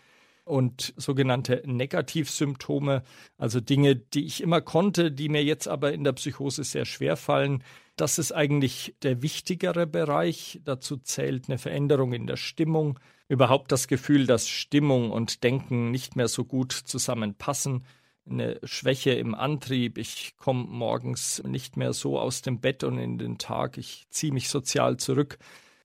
und 0.49 0.95
sogenannte 0.97 1.63
Negativsymptome, 1.67 3.05
also 3.37 3.61
Dinge, 3.61 3.95
die 3.95 4.25
ich 4.25 4.43
immer 4.43 4.61
konnte, 4.61 5.13
die 5.13 5.29
mir 5.29 5.45
jetzt 5.45 5.69
aber 5.69 5.93
in 5.93 6.03
der 6.03 6.15
Psychose 6.15 6.65
sehr 6.65 6.85
schwer 6.85 7.17
fallen. 7.17 7.63
Das 7.99 8.21
ist 8.21 8.31
eigentlich 8.31 8.95
der 9.03 9.23
wichtigere 9.23 9.85
Bereich. 9.85 10.61
Dazu 10.65 10.99
zählt 10.99 11.49
eine 11.49 11.59
Veränderung 11.59 12.13
in 12.13 12.29
der 12.29 12.37
Stimmung, 12.37 13.01
überhaupt 13.27 13.73
das 13.73 13.89
Gefühl, 13.89 14.25
dass 14.25 14.49
Stimmung 14.49 15.11
und 15.11 15.43
Denken 15.43 15.91
nicht 15.91 16.15
mehr 16.15 16.29
so 16.29 16.45
gut 16.45 16.73
zusammenpassen, 16.73 17.85
eine 18.31 18.61
Schwäche 18.63 19.11
im 19.11 19.35
Antrieb, 19.35 19.99
ich 19.99 20.37
komme 20.37 20.65
morgens 20.65 21.43
nicht 21.45 21.77
mehr 21.77 21.93
so 21.93 22.21
aus 22.21 22.41
dem 22.41 22.61
Bett 22.61 22.85
und 22.85 22.99
in 22.99 23.19
den 23.19 23.37
Tag, 23.37 23.79
ich 23.79 24.07
ziehe 24.11 24.33
mich 24.33 24.49
sozial 24.49 24.99
zurück. 24.99 25.37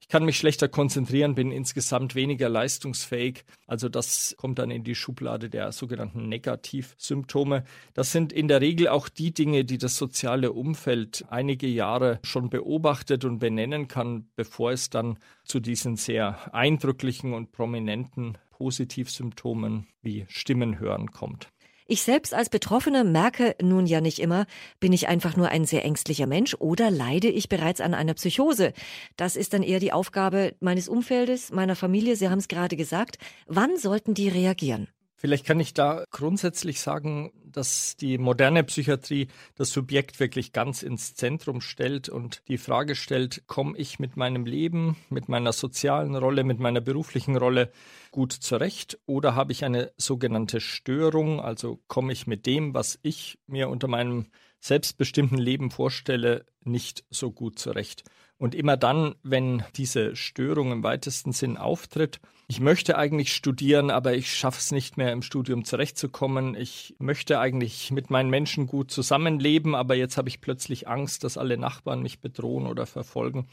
Ich 0.04 0.10
kann 0.10 0.26
mich 0.26 0.38
schlechter 0.38 0.68
konzentrieren, 0.68 1.34
bin 1.34 1.50
insgesamt 1.50 2.14
weniger 2.14 2.50
leistungsfähig. 2.50 3.46
Also 3.68 3.88
das 3.88 4.36
kommt 4.38 4.60
dann 4.60 4.70
in 4.70 4.84
die 4.84 4.96
Schublade 4.96 5.50
der 5.50 5.72
sogenannten 5.72 6.28
Negativsymptome. 6.28 7.64
Das 7.94 8.12
sind 8.12 8.34
in 8.34 8.50
der 8.50 8.60
Regel 8.60 8.90
auch 8.90 9.08
die 9.08 9.34
Dinge, 9.34 9.64
die 9.64 9.78
das 9.78 9.96
soziale 9.96 10.52
Umfeld 10.52 11.24
einige 11.30 11.68
Jahre 11.68 12.20
schon 12.24 12.50
beobachtet 12.50 13.24
und 13.24 13.40
benennen 13.40 13.88
kann, 13.88 14.28
bevor 14.36 14.74
es 14.74 14.90
dann 14.90 15.18
zu 15.46 15.62
diesen 15.62 15.96
sehr 15.96 16.54
eindrücklichen 16.54 17.34
und 17.34 17.54
prominenten 17.54 18.38
Positivsymptomen 18.52 19.88
wie 20.02 20.26
Stimmen 20.28 20.80
hören 20.80 21.12
kommt. 21.12 21.53
Ich 21.86 22.02
selbst 22.04 22.34
als 22.34 22.50
Betroffene 22.50 23.04
merke 23.04 23.56
nun 23.62 23.86
ja 23.86 24.00
nicht 24.00 24.20
immer, 24.20 24.46
bin 24.80 24.94
ich 24.94 25.08
einfach 25.08 25.36
nur 25.36 25.50
ein 25.50 25.66
sehr 25.66 25.84
ängstlicher 25.84 26.28
Mensch 26.28 26.56
oder 26.60 26.90
leide 26.90 27.28
ich 27.28 27.50
bereits 27.50 27.82
an 27.82 27.94
einer 27.94 28.14
Psychose. 28.14 28.74
Das 29.18 29.36
ist 29.36 29.54
dann 29.54 29.64
eher 29.64 29.80
die 29.80 29.92
Aufgabe 29.92 30.56
meines 30.62 30.88
Umfeldes, 30.88 31.52
meiner 31.52 31.76
Familie. 31.76 32.16
Sie 32.16 32.30
haben 32.30 32.40
es 32.40 32.48
gerade 32.48 32.78
gesagt. 32.78 33.18
Wann 33.48 33.78
sollten 33.78 34.14
die 34.14 34.30
reagieren? 34.30 34.88
Vielleicht 35.26 35.46
kann 35.46 35.62
ich 35.62 35.74
da 35.74 36.04
grundsätzlich 36.12 36.82
sagen, 36.82 37.32
dass 37.46 37.96
die 37.96 38.18
moderne 38.18 38.62
Psychiatrie 38.66 39.30
das 39.56 39.72
Subjekt 39.72 40.20
wirklich 40.20 40.52
ganz 40.52 40.84
ins 40.84 41.16
Zentrum 41.16 41.62
stellt 41.62 42.10
und 42.10 42.42
die 42.50 42.58
Frage 42.58 42.94
stellt, 42.94 43.48
komme 43.48 43.78
ich 43.78 44.00
mit 44.00 44.18
meinem 44.18 44.46
Leben, 44.46 44.98
mit 45.10 45.30
meiner 45.30 45.54
sozialen 45.54 46.18
Rolle, 46.18 46.44
mit 46.44 46.60
meiner 46.60 46.82
beruflichen 46.82 47.38
Rolle 47.38 47.72
gut 48.12 48.34
zurecht 48.34 49.00
oder 49.06 49.34
habe 49.34 49.54
ich 49.54 49.64
eine 49.64 49.94
sogenannte 49.96 50.60
Störung, 50.60 51.40
also 51.40 51.80
komme 51.88 52.12
ich 52.12 52.28
mit 52.28 52.46
dem, 52.46 52.74
was 52.74 53.00
ich 53.02 53.40
mir 53.48 53.70
unter 53.70 53.88
meinem 53.88 54.26
selbstbestimmten 54.60 55.38
Leben 55.38 55.72
vorstelle, 55.72 56.46
nicht 56.66 57.04
so 57.10 57.32
gut 57.32 57.60
zurecht. 57.60 58.04
Und 58.38 58.56
immer 58.56 58.78
dann, 58.78 59.16
wenn 59.24 59.64
diese 59.76 60.16
Störung 60.16 60.72
im 60.72 60.84
weitesten 60.84 61.32
Sinn 61.32 61.58
auftritt, 61.58 62.20
ich 62.48 62.60
möchte 62.60 62.98
eigentlich 62.98 63.34
studieren, 63.34 63.90
aber 63.90 64.16
ich 64.16 64.34
schaffe 64.34 64.60
es 64.60 64.72
nicht 64.72 64.98
mehr 64.98 65.14
im 65.14 65.22
Studium 65.22 65.64
zurechtzukommen. 65.64 66.56
Ich 66.56 66.96
möchte 67.00 67.40
eigentlich 67.40 67.92
mit 67.92 68.10
meinen 68.10 68.30
Menschen 68.30 68.68
gut 68.68 68.92
zusammenleben, 68.92 69.76
aber 69.76 69.96
jetzt 69.96 70.18
habe 70.18 70.30
ich 70.30 70.42
plötzlich 70.42 70.88
Angst, 70.88 71.24
dass 71.24 71.38
alle 71.38 71.58
Nachbarn 71.58 72.02
mich 72.02 72.20
bedrohen 72.20 72.68
oder 72.68 72.86
verfolgen. 72.86 73.48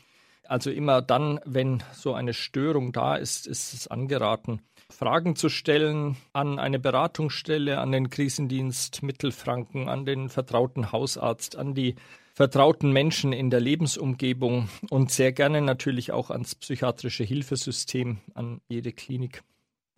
Also 0.49 0.71
immer 0.71 1.01
dann, 1.03 1.39
wenn 1.45 1.83
so 1.93 2.13
eine 2.13 2.35
Störung 2.35 2.93
da 2.93 3.15
ist, 3.15 3.47
ist 3.47 3.73
es 3.73 3.87
angeraten, 3.87 4.61
Fragen 4.91 5.37
zu 5.37 5.49
stellen 5.49 6.17
an 6.33 6.59
eine 6.59 6.81
Beratungsstelle, 6.81 7.79
an 7.79 7.93
den 7.93 8.11
Krisendienst 8.11 9.05
Mittelfranken, 9.05 9.89
an 9.89 10.05
den 10.05 10.29
vertrauten 10.29 10.91
Hausarzt, 10.91 11.57
an 11.57 11.75
die 11.75 11.95
vertrauten 12.41 12.91
Menschen 12.91 13.35
in 13.35 13.51
der 13.51 13.61
Lebensumgebung 13.61 14.71
und 14.89 15.11
sehr 15.11 15.31
gerne 15.31 15.61
natürlich 15.61 16.11
auch 16.11 16.31
ans 16.31 16.55
psychiatrische 16.55 17.23
Hilfesystem, 17.23 18.17
an 18.33 18.63
jede 18.67 18.93
Klinik. 18.93 19.43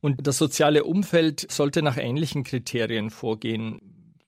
Und 0.00 0.26
das 0.26 0.38
soziale 0.38 0.82
Umfeld 0.82 1.46
sollte 1.52 1.82
nach 1.82 1.98
ähnlichen 1.98 2.42
Kriterien 2.42 3.10
vorgehen. 3.10 3.80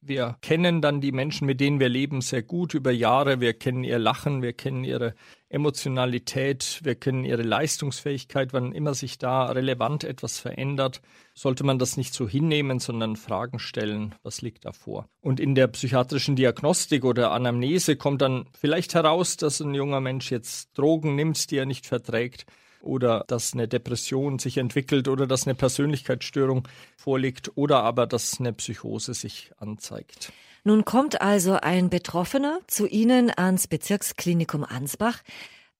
Wir 0.06 0.36
kennen 0.42 0.82
dann 0.82 1.00
die 1.00 1.12
Menschen, 1.12 1.46
mit 1.46 1.60
denen 1.60 1.80
wir 1.80 1.88
leben, 1.88 2.20
sehr 2.20 2.42
gut 2.42 2.74
über 2.74 2.90
Jahre. 2.90 3.40
Wir 3.40 3.54
kennen 3.54 3.84
ihr 3.84 3.98
Lachen, 3.98 4.42
wir 4.42 4.52
kennen 4.52 4.84
ihre 4.84 5.14
Emotionalität, 5.48 6.80
wir 6.82 6.94
kennen 6.94 7.24
ihre 7.24 7.40
Leistungsfähigkeit. 7.40 8.52
Wann 8.52 8.72
immer 8.72 8.92
sich 8.92 9.16
da 9.16 9.46
relevant 9.46 10.04
etwas 10.04 10.38
verändert, 10.38 11.00
sollte 11.32 11.64
man 11.64 11.78
das 11.78 11.96
nicht 11.96 12.12
so 12.12 12.28
hinnehmen, 12.28 12.80
sondern 12.80 13.16
Fragen 13.16 13.58
stellen, 13.58 14.14
was 14.22 14.42
liegt 14.42 14.66
da 14.66 14.72
vor. 14.72 15.08
Und 15.22 15.40
in 15.40 15.54
der 15.54 15.68
psychiatrischen 15.68 16.36
Diagnostik 16.36 17.06
oder 17.06 17.32
Anamnese 17.32 17.96
kommt 17.96 18.20
dann 18.20 18.44
vielleicht 18.52 18.94
heraus, 18.94 19.38
dass 19.38 19.60
ein 19.60 19.72
junger 19.72 20.02
Mensch 20.02 20.30
jetzt 20.30 20.76
Drogen 20.76 21.14
nimmt, 21.14 21.50
die 21.50 21.56
er 21.56 21.66
nicht 21.66 21.86
verträgt 21.86 22.44
oder 22.84 23.24
dass 23.26 23.54
eine 23.54 23.66
Depression 23.66 24.38
sich 24.38 24.58
entwickelt 24.58 25.08
oder 25.08 25.26
dass 25.26 25.46
eine 25.46 25.54
Persönlichkeitsstörung 25.54 26.68
vorliegt 26.96 27.52
oder 27.56 27.82
aber 27.82 28.06
dass 28.06 28.38
eine 28.38 28.52
Psychose 28.52 29.14
sich 29.14 29.50
anzeigt. 29.58 30.32
Nun 30.64 30.84
kommt 30.84 31.20
also 31.20 31.58
ein 31.60 31.90
Betroffener 31.90 32.60
zu 32.66 32.86
Ihnen 32.86 33.30
ans 33.36 33.66
Bezirksklinikum 33.66 34.64
Ansbach. 34.64 35.22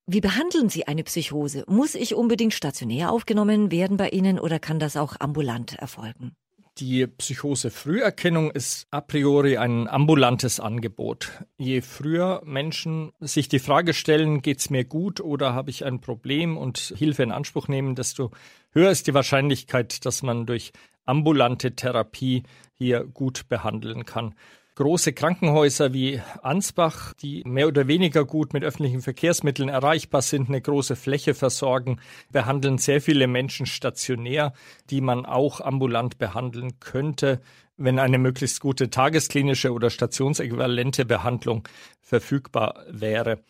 Wie 0.06 0.20
behandeln 0.20 0.68
Sie 0.68 0.86
eine 0.86 1.04
Psychose? 1.04 1.64
Muss 1.66 1.94
ich 1.94 2.14
unbedingt 2.14 2.52
stationär 2.52 3.10
aufgenommen 3.10 3.70
werden 3.70 3.96
bei 3.96 4.10
Ihnen 4.10 4.38
oder 4.38 4.58
kann 4.58 4.78
das 4.78 4.98
auch 4.98 5.16
ambulant 5.18 5.74
erfolgen? 5.74 6.36
Die 6.78 7.06
Psychose-Früherkennung 7.06 8.50
ist 8.50 8.88
a 8.90 9.00
priori 9.00 9.56
ein 9.56 9.86
ambulantes 9.86 10.58
Angebot. 10.58 11.30
Je 11.56 11.82
früher 11.82 12.42
Menschen 12.44 13.12
sich 13.20 13.48
die 13.48 13.60
Frage 13.60 13.94
stellen, 13.94 14.42
geht 14.42 14.58
es 14.58 14.70
mir 14.70 14.84
gut 14.84 15.20
oder 15.20 15.54
habe 15.54 15.70
ich 15.70 15.84
ein 15.84 16.00
Problem 16.00 16.56
und 16.56 16.92
Hilfe 16.96 17.22
in 17.22 17.30
Anspruch 17.30 17.68
nehmen, 17.68 17.94
desto 17.94 18.32
höher 18.72 18.90
ist 18.90 19.06
die 19.06 19.14
Wahrscheinlichkeit, 19.14 20.04
dass 20.04 20.24
man 20.24 20.46
durch 20.46 20.72
ambulante 21.04 21.76
Therapie 21.76 22.42
hier 22.72 23.04
gut 23.04 23.48
behandeln 23.48 24.04
kann 24.04 24.34
große 24.76 25.12
Krankenhäuser 25.12 25.92
wie 25.92 26.20
Ansbach, 26.42 27.14
die 27.14 27.42
mehr 27.46 27.68
oder 27.68 27.86
weniger 27.86 28.24
gut 28.24 28.52
mit 28.52 28.64
öffentlichen 28.64 29.02
Verkehrsmitteln 29.02 29.68
erreichbar 29.68 30.22
sind, 30.22 30.48
eine 30.48 30.60
große 30.60 30.96
Fläche 30.96 31.34
versorgen, 31.34 32.00
behandeln 32.32 32.78
sehr 32.78 33.00
viele 33.00 33.26
Menschen 33.26 33.66
stationär, 33.66 34.52
die 34.90 35.00
man 35.00 35.26
auch 35.26 35.60
ambulant 35.60 36.18
behandeln 36.18 36.80
könnte, 36.80 37.40
wenn 37.76 37.98
eine 37.98 38.18
möglichst 38.18 38.60
gute 38.60 38.90
tagesklinische 38.90 39.72
oder 39.72 39.90
stationsäquivalente 39.90 41.04
Behandlung 41.04 41.68
verfügbar 42.00 42.84
wäre. 42.88 43.40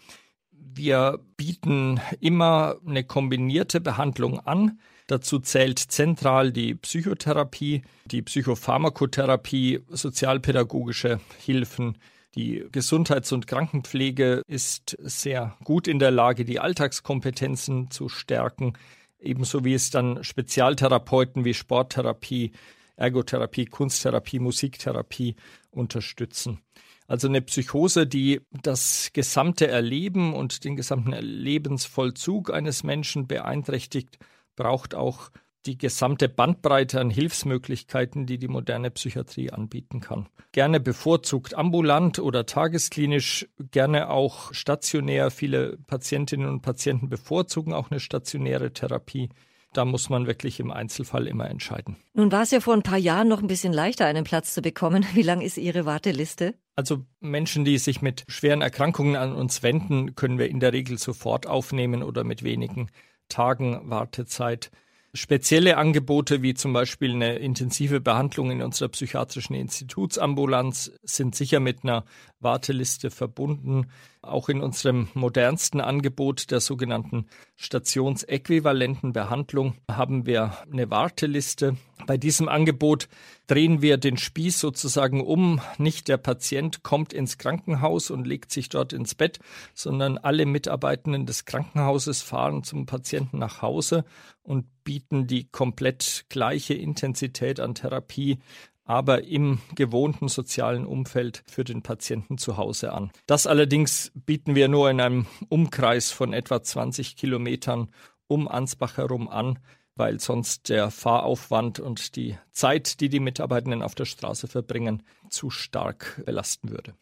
Wir 0.50 1.20
bieten 1.36 2.00
immer 2.20 2.76
eine 2.86 3.04
kombinierte 3.04 3.80
Behandlung 3.80 4.40
an. 4.40 4.78
Dazu 5.06 5.38
zählt 5.38 5.78
zentral 5.78 6.50
die 6.50 6.74
Psychotherapie, 6.74 7.82
die 8.06 8.22
Psychopharmakotherapie, 8.22 9.80
sozialpädagogische 9.88 11.20
Hilfen. 11.44 11.98
Die 12.36 12.64
Gesundheits- 12.72 13.32
und 13.32 13.46
Krankenpflege 13.46 14.42
ist 14.46 14.96
sehr 15.00 15.56
gut 15.62 15.88
in 15.88 15.98
der 15.98 16.10
Lage, 16.10 16.46
die 16.46 16.58
Alltagskompetenzen 16.58 17.90
zu 17.90 18.08
stärken, 18.08 18.72
ebenso 19.20 19.64
wie 19.64 19.74
es 19.74 19.90
dann 19.90 20.24
Spezialtherapeuten 20.24 21.44
wie 21.44 21.54
Sporttherapie, 21.54 22.52
Ergotherapie, 22.96 23.66
Kunsttherapie, 23.66 24.38
Musiktherapie 24.38 25.36
unterstützen. 25.70 26.60
Also 27.06 27.28
eine 27.28 27.42
Psychose, 27.42 28.06
die 28.06 28.40
das 28.50 29.10
gesamte 29.12 29.66
Erleben 29.66 30.32
und 30.32 30.64
den 30.64 30.76
gesamten 30.76 31.12
Lebensvollzug 31.12 32.52
eines 32.52 32.82
Menschen 32.82 33.26
beeinträchtigt 33.26 34.18
braucht 34.56 34.94
auch 34.94 35.30
die 35.66 35.78
gesamte 35.78 36.28
Bandbreite 36.28 37.00
an 37.00 37.10
Hilfsmöglichkeiten, 37.10 38.26
die 38.26 38.38
die 38.38 38.48
moderne 38.48 38.90
Psychiatrie 38.90 39.50
anbieten 39.50 40.00
kann. 40.00 40.28
Gerne 40.52 40.80
bevorzugt 40.80 41.54
ambulant 41.54 42.18
oder 42.18 42.46
tagesklinisch, 42.46 43.48
gerne 43.70 44.10
auch 44.10 44.52
stationär. 44.52 45.30
Viele 45.30 45.78
Patientinnen 45.86 46.48
und 46.48 46.60
Patienten 46.60 47.08
bevorzugen 47.08 47.72
auch 47.72 47.90
eine 47.90 48.00
stationäre 48.00 48.72
Therapie. 48.72 49.30
Da 49.72 49.84
muss 49.84 50.08
man 50.08 50.28
wirklich 50.28 50.60
im 50.60 50.70
Einzelfall 50.70 51.26
immer 51.26 51.50
entscheiden. 51.50 51.96
Nun 52.12 52.30
war 52.30 52.42
es 52.42 52.52
ja 52.52 52.60
vor 52.60 52.74
ein 52.74 52.84
paar 52.84 52.98
Jahren 52.98 53.26
noch 53.26 53.40
ein 53.40 53.48
bisschen 53.48 53.72
leichter, 53.72 54.06
einen 54.06 54.22
Platz 54.22 54.54
zu 54.54 54.62
bekommen. 54.62 55.04
Wie 55.14 55.22
lang 55.22 55.40
ist 55.40 55.56
Ihre 55.56 55.84
Warteliste? 55.84 56.54
Also 56.76 57.04
Menschen, 57.20 57.64
die 57.64 57.78
sich 57.78 58.00
mit 58.00 58.24
schweren 58.28 58.60
Erkrankungen 58.60 59.16
an 59.16 59.32
uns 59.32 59.64
wenden, 59.64 60.14
können 60.14 60.38
wir 60.38 60.48
in 60.48 60.60
der 60.60 60.72
Regel 60.72 60.98
sofort 60.98 61.48
aufnehmen 61.48 62.04
oder 62.04 62.22
mit 62.22 62.44
wenigen 62.44 62.88
Tagen 63.34 63.90
Wartezeit. 63.90 64.70
Spezielle 65.16 65.76
Angebote 65.76 66.42
wie 66.42 66.54
zum 66.54 66.72
Beispiel 66.72 67.12
eine 67.14 67.36
intensive 67.36 68.00
Behandlung 68.00 68.50
in 68.50 68.60
unserer 68.62 68.88
psychiatrischen 68.88 69.54
Institutsambulanz 69.54 70.90
sind 71.04 71.36
sicher 71.36 71.60
mit 71.60 71.84
einer 71.84 72.04
Warteliste 72.40 73.12
verbunden. 73.12 73.86
Auch 74.22 74.48
in 74.48 74.60
unserem 74.60 75.08
modernsten 75.14 75.80
Angebot 75.80 76.50
der 76.50 76.58
sogenannten 76.58 77.26
stationsäquivalenten 77.54 79.12
Behandlung 79.12 79.74
haben 79.88 80.26
wir 80.26 80.56
eine 80.72 80.90
Warteliste. 80.90 81.76
Bei 82.06 82.16
diesem 82.16 82.48
Angebot 82.48 83.08
drehen 83.46 83.82
wir 83.82 83.98
den 83.98 84.16
Spieß 84.16 84.58
sozusagen 84.58 85.22
um. 85.22 85.60
Nicht 85.78 86.08
der 86.08 86.16
Patient 86.16 86.82
kommt 86.82 87.12
ins 87.12 87.38
Krankenhaus 87.38 88.10
und 88.10 88.26
legt 88.26 88.50
sich 88.50 88.68
dort 88.68 88.92
ins 88.92 89.14
Bett, 89.14 89.38
sondern 89.74 90.18
alle 90.18 90.44
Mitarbeitenden 90.44 91.24
des 91.24 91.44
Krankenhauses 91.44 92.20
fahren 92.20 92.64
zum 92.64 92.86
Patienten 92.86 93.38
nach 93.38 93.62
Hause 93.62 94.04
und 94.44 94.66
bieten 94.84 95.26
die 95.26 95.48
komplett 95.50 96.26
gleiche 96.28 96.74
Intensität 96.74 97.58
an 97.58 97.74
Therapie 97.74 98.38
aber 98.84 99.24
im 99.24 99.60
gewohnten 99.74 100.28
sozialen 100.28 100.84
Umfeld 100.84 101.42
für 101.46 101.64
den 101.64 101.82
Patienten 101.82 102.38
zu 102.38 102.56
Hause 102.56 102.92
an. 102.92 103.10
Das 103.26 103.46
allerdings 103.46 104.12
bieten 104.14 104.54
wir 104.54 104.68
nur 104.68 104.90
in 104.90 105.00
einem 105.00 105.26
Umkreis 105.48 106.10
von 106.10 106.32
etwa 106.32 106.62
20 106.62 107.16
Kilometern 107.16 107.90
um 108.26 108.46
Ansbach 108.46 108.98
herum 108.98 109.28
an, 109.28 109.58
weil 109.96 110.20
sonst 110.20 110.68
der 110.68 110.90
Fahraufwand 110.90 111.80
und 111.80 112.16
die 112.16 112.36
Zeit, 112.50 113.00
die 113.00 113.08
die 113.08 113.20
Mitarbeitenden 113.20 113.82
auf 113.82 113.94
der 113.94 114.06
Straße 114.06 114.48
verbringen, 114.48 115.02
zu 115.30 115.50
stark 115.50 116.22
belasten 116.26 116.70
würde. 116.70 116.94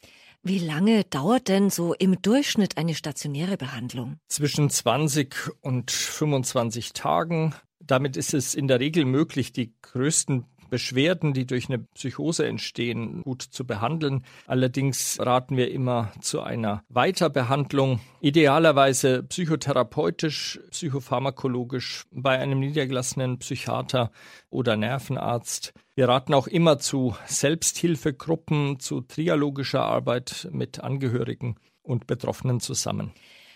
Wie 0.45 0.59
lange 0.59 1.05
dauert 1.05 1.47
denn 1.47 1.71
so 1.71 1.95
im 1.95 2.21
Durchschnitt 2.21 2.77
eine 2.77 2.97
stationäre 2.97 3.57
Behandlung? 3.57 4.17
Zwischen 4.27 4.71
20 4.71 5.37
und 5.61 5.93
25 5.93 6.95
Tagen. 6.95 7.55
Damit 7.79 8.17
ist 8.17 8.35
es 8.35 8.57
in 8.57 8.67
der 8.67 8.81
Regel 8.81 9.05
möglich, 9.05 9.53
die 9.53 9.73
größten 9.83 10.47
Beschwerden, 10.73 11.35
die 11.35 11.47
durch 11.47 11.69
eine 11.69 11.81
Psychose 11.81 12.47
entstehen, 12.47 13.21
gut 13.25 13.43
zu 13.43 13.67
behandeln. 13.67 14.25
Allerdings 14.47 15.19
raten 15.21 15.59
wir 15.59 15.71
immer 15.71 16.11
zu 16.23 16.41
einer 16.41 16.83
Weiterbehandlung, 16.89 18.01
idealerweise 18.23 19.23
psychotherapeutisch, 19.23 20.61
psychopharmakologisch 20.71 22.07
bei 22.11 22.39
einem 22.39 22.61
niedergelassenen 22.61 23.39
Psychiater 23.39 24.13
oder 24.49 24.79
Nervenarzt. 24.79 25.75
Wir 25.95 26.09
raten 26.09 26.33
auch 26.33 26.47
immer 26.47 26.79
zu 26.79 27.15
Selbsthilfegruppen, 27.27 28.81
zu 28.81 29.03
trialogischer 29.03 29.85
Arbeit 29.85 30.49
mit 30.53 30.81
Angehörigen 30.81 31.57
und 31.83 32.07
Betroffenen 32.07 32.61
zusammen. 32.61 33.13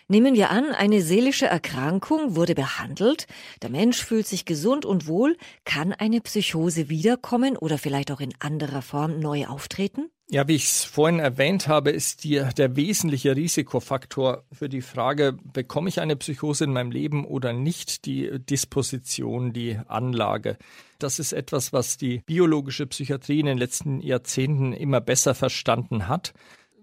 Nehmen 0.09 0.37
wir 0.37 0.51
an, 0.51 0.71
eine 0.71 1.03
seelische 1.03 1.47
Erkrankung 1.47 2.37
wurde 2.37 2.55
behandelt, 2.55 3.27
der 3.63 3.71
Mensch 3.71 4.05
fühlt 4.05 4.29
sich 4.29 4.45
gesund 4.45 4.85
und 4.85 5.09
wohl, 5.09 5.37
kann 5.65 5.93
eine 5.93 6.21
Psychose 6.21 6.89
wiederkommen 6.89 7.57
oder 7.57 7.77
vielleicht 7.77 8.13
auch 8.13 8.21
in 8.21 8.33
anderer 8.39 8.83
Form 8.83 9.19
neu 9.19 9.47
auftreten? 9.47 10.09
Ja, 10.29 10.47
wie 10.47 10.55
ich 10.55 10.67
es 10.67 10.85
vorhin 10.85 11.19
erwähnt 11.19 11.67
habe, 11.67 11.91
ist 11.91 12.23
die, 12.23 12.41
der 12.57 12.77
wesentliche 12.77 13.35
Risikofaktor 13.35 14.45
für 14.53 14.69
die 14.69 14.81
Frage, 14.81 15.37
bekomme 15.53 15.89
ich 15.89 16.01
eine 16.01 16.15
Psychose 16.15 16.65
in 16.65 16.73
meinem 16.73 16.93
Leben 16.93 17.25
oder 17.25 17.53
nicht, 17.53 18.07
die 18.07 18.31
Disposition, 18.39 19.53
die 19.53 19.77
Anlage. 19.89 20.57
Das 21.01 21.19
ist 21.19 21.33
etwas, 21.33 21.73
was 21.73 21.97
die 21.97 22.23
biologische 22.27 22.87
Psychiatrie 22.87 23.41
in 23.41 23.47
den 23.47 23.59
letzten 23.59 24.01
Jahrzehnten 24.01 24.73
immer 24.73 25.01
besser 25.01 25.35
verstanden 25.35 26.07
hat 26.07 26.33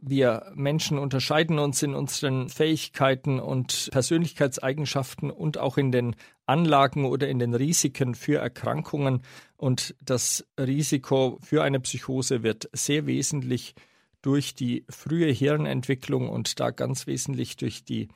Wir 0.05 0.51
Menschen 0.53 0.97
unterscheiden 0.97 1.59
uns 1.59 1.81
in 1.81 1.95
unseren 1.95 2.49
Fähigkeiten 2.49 3.39
und 3.39 3.87
Persönlichkeitseigenschaften 3.93 5.31
und 5.31 5.57
auch 5.57 5.77
in 5.77 5.93
den 5.93 6.17
Anlagen 6.45 7.05
oder 7.05 7.29
in 7.29 7.39
den 7.39 7.53
Risiken 7.53 8.13
für 8.13 8.39
Erkrankungen. 8.39 9.21
Und 9.55 9.95
das 10.01 10.45
Risiko 10.59 11.39
für 11.41 11.63
eine 11.63 11.79
Psychose 11.79 12.43
wird 12.43 12.69
sehr 12.73 13.05
wesentlich 13.05 13.75
durch 14.21 14.55
die 14.55 14.83
frühe 14.89 15.31
Hirnentwicklung 15.31 16.27
und 16.27 16.59
da 16.59 16.71
ganz 16.71 17.07
wesentlich 17.07 17.55
durch 17.55 17.85
die 17.85 18.09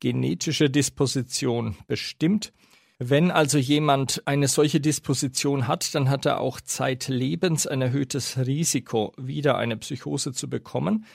genetische 0.00 0.70
Disposition 0.70 1.76
bestimmt. 1.86 2.52
Wenn 2.98 3.30
also 3.30 3.58
jemand 3.58 4.22
eine 4.24 4.48
solche 4.48 4.80
Disposition 4.80 5.68
hat, 5.68 5.94
dann 5.94 6.10
hat 6.10 6.26
er 6.26 6.40
auch 6.40 6.60
zeitlebens 6.60 7.68
ein 7.68 7.80
erhöhtes 7.80 8.38
Risiko, 8.38 9.12
wieder 9.16 9.56
eine 9.56 9.76
Psychose 9.76 10.32
zu 10.32 10.50
bekommen. 10.50 11.06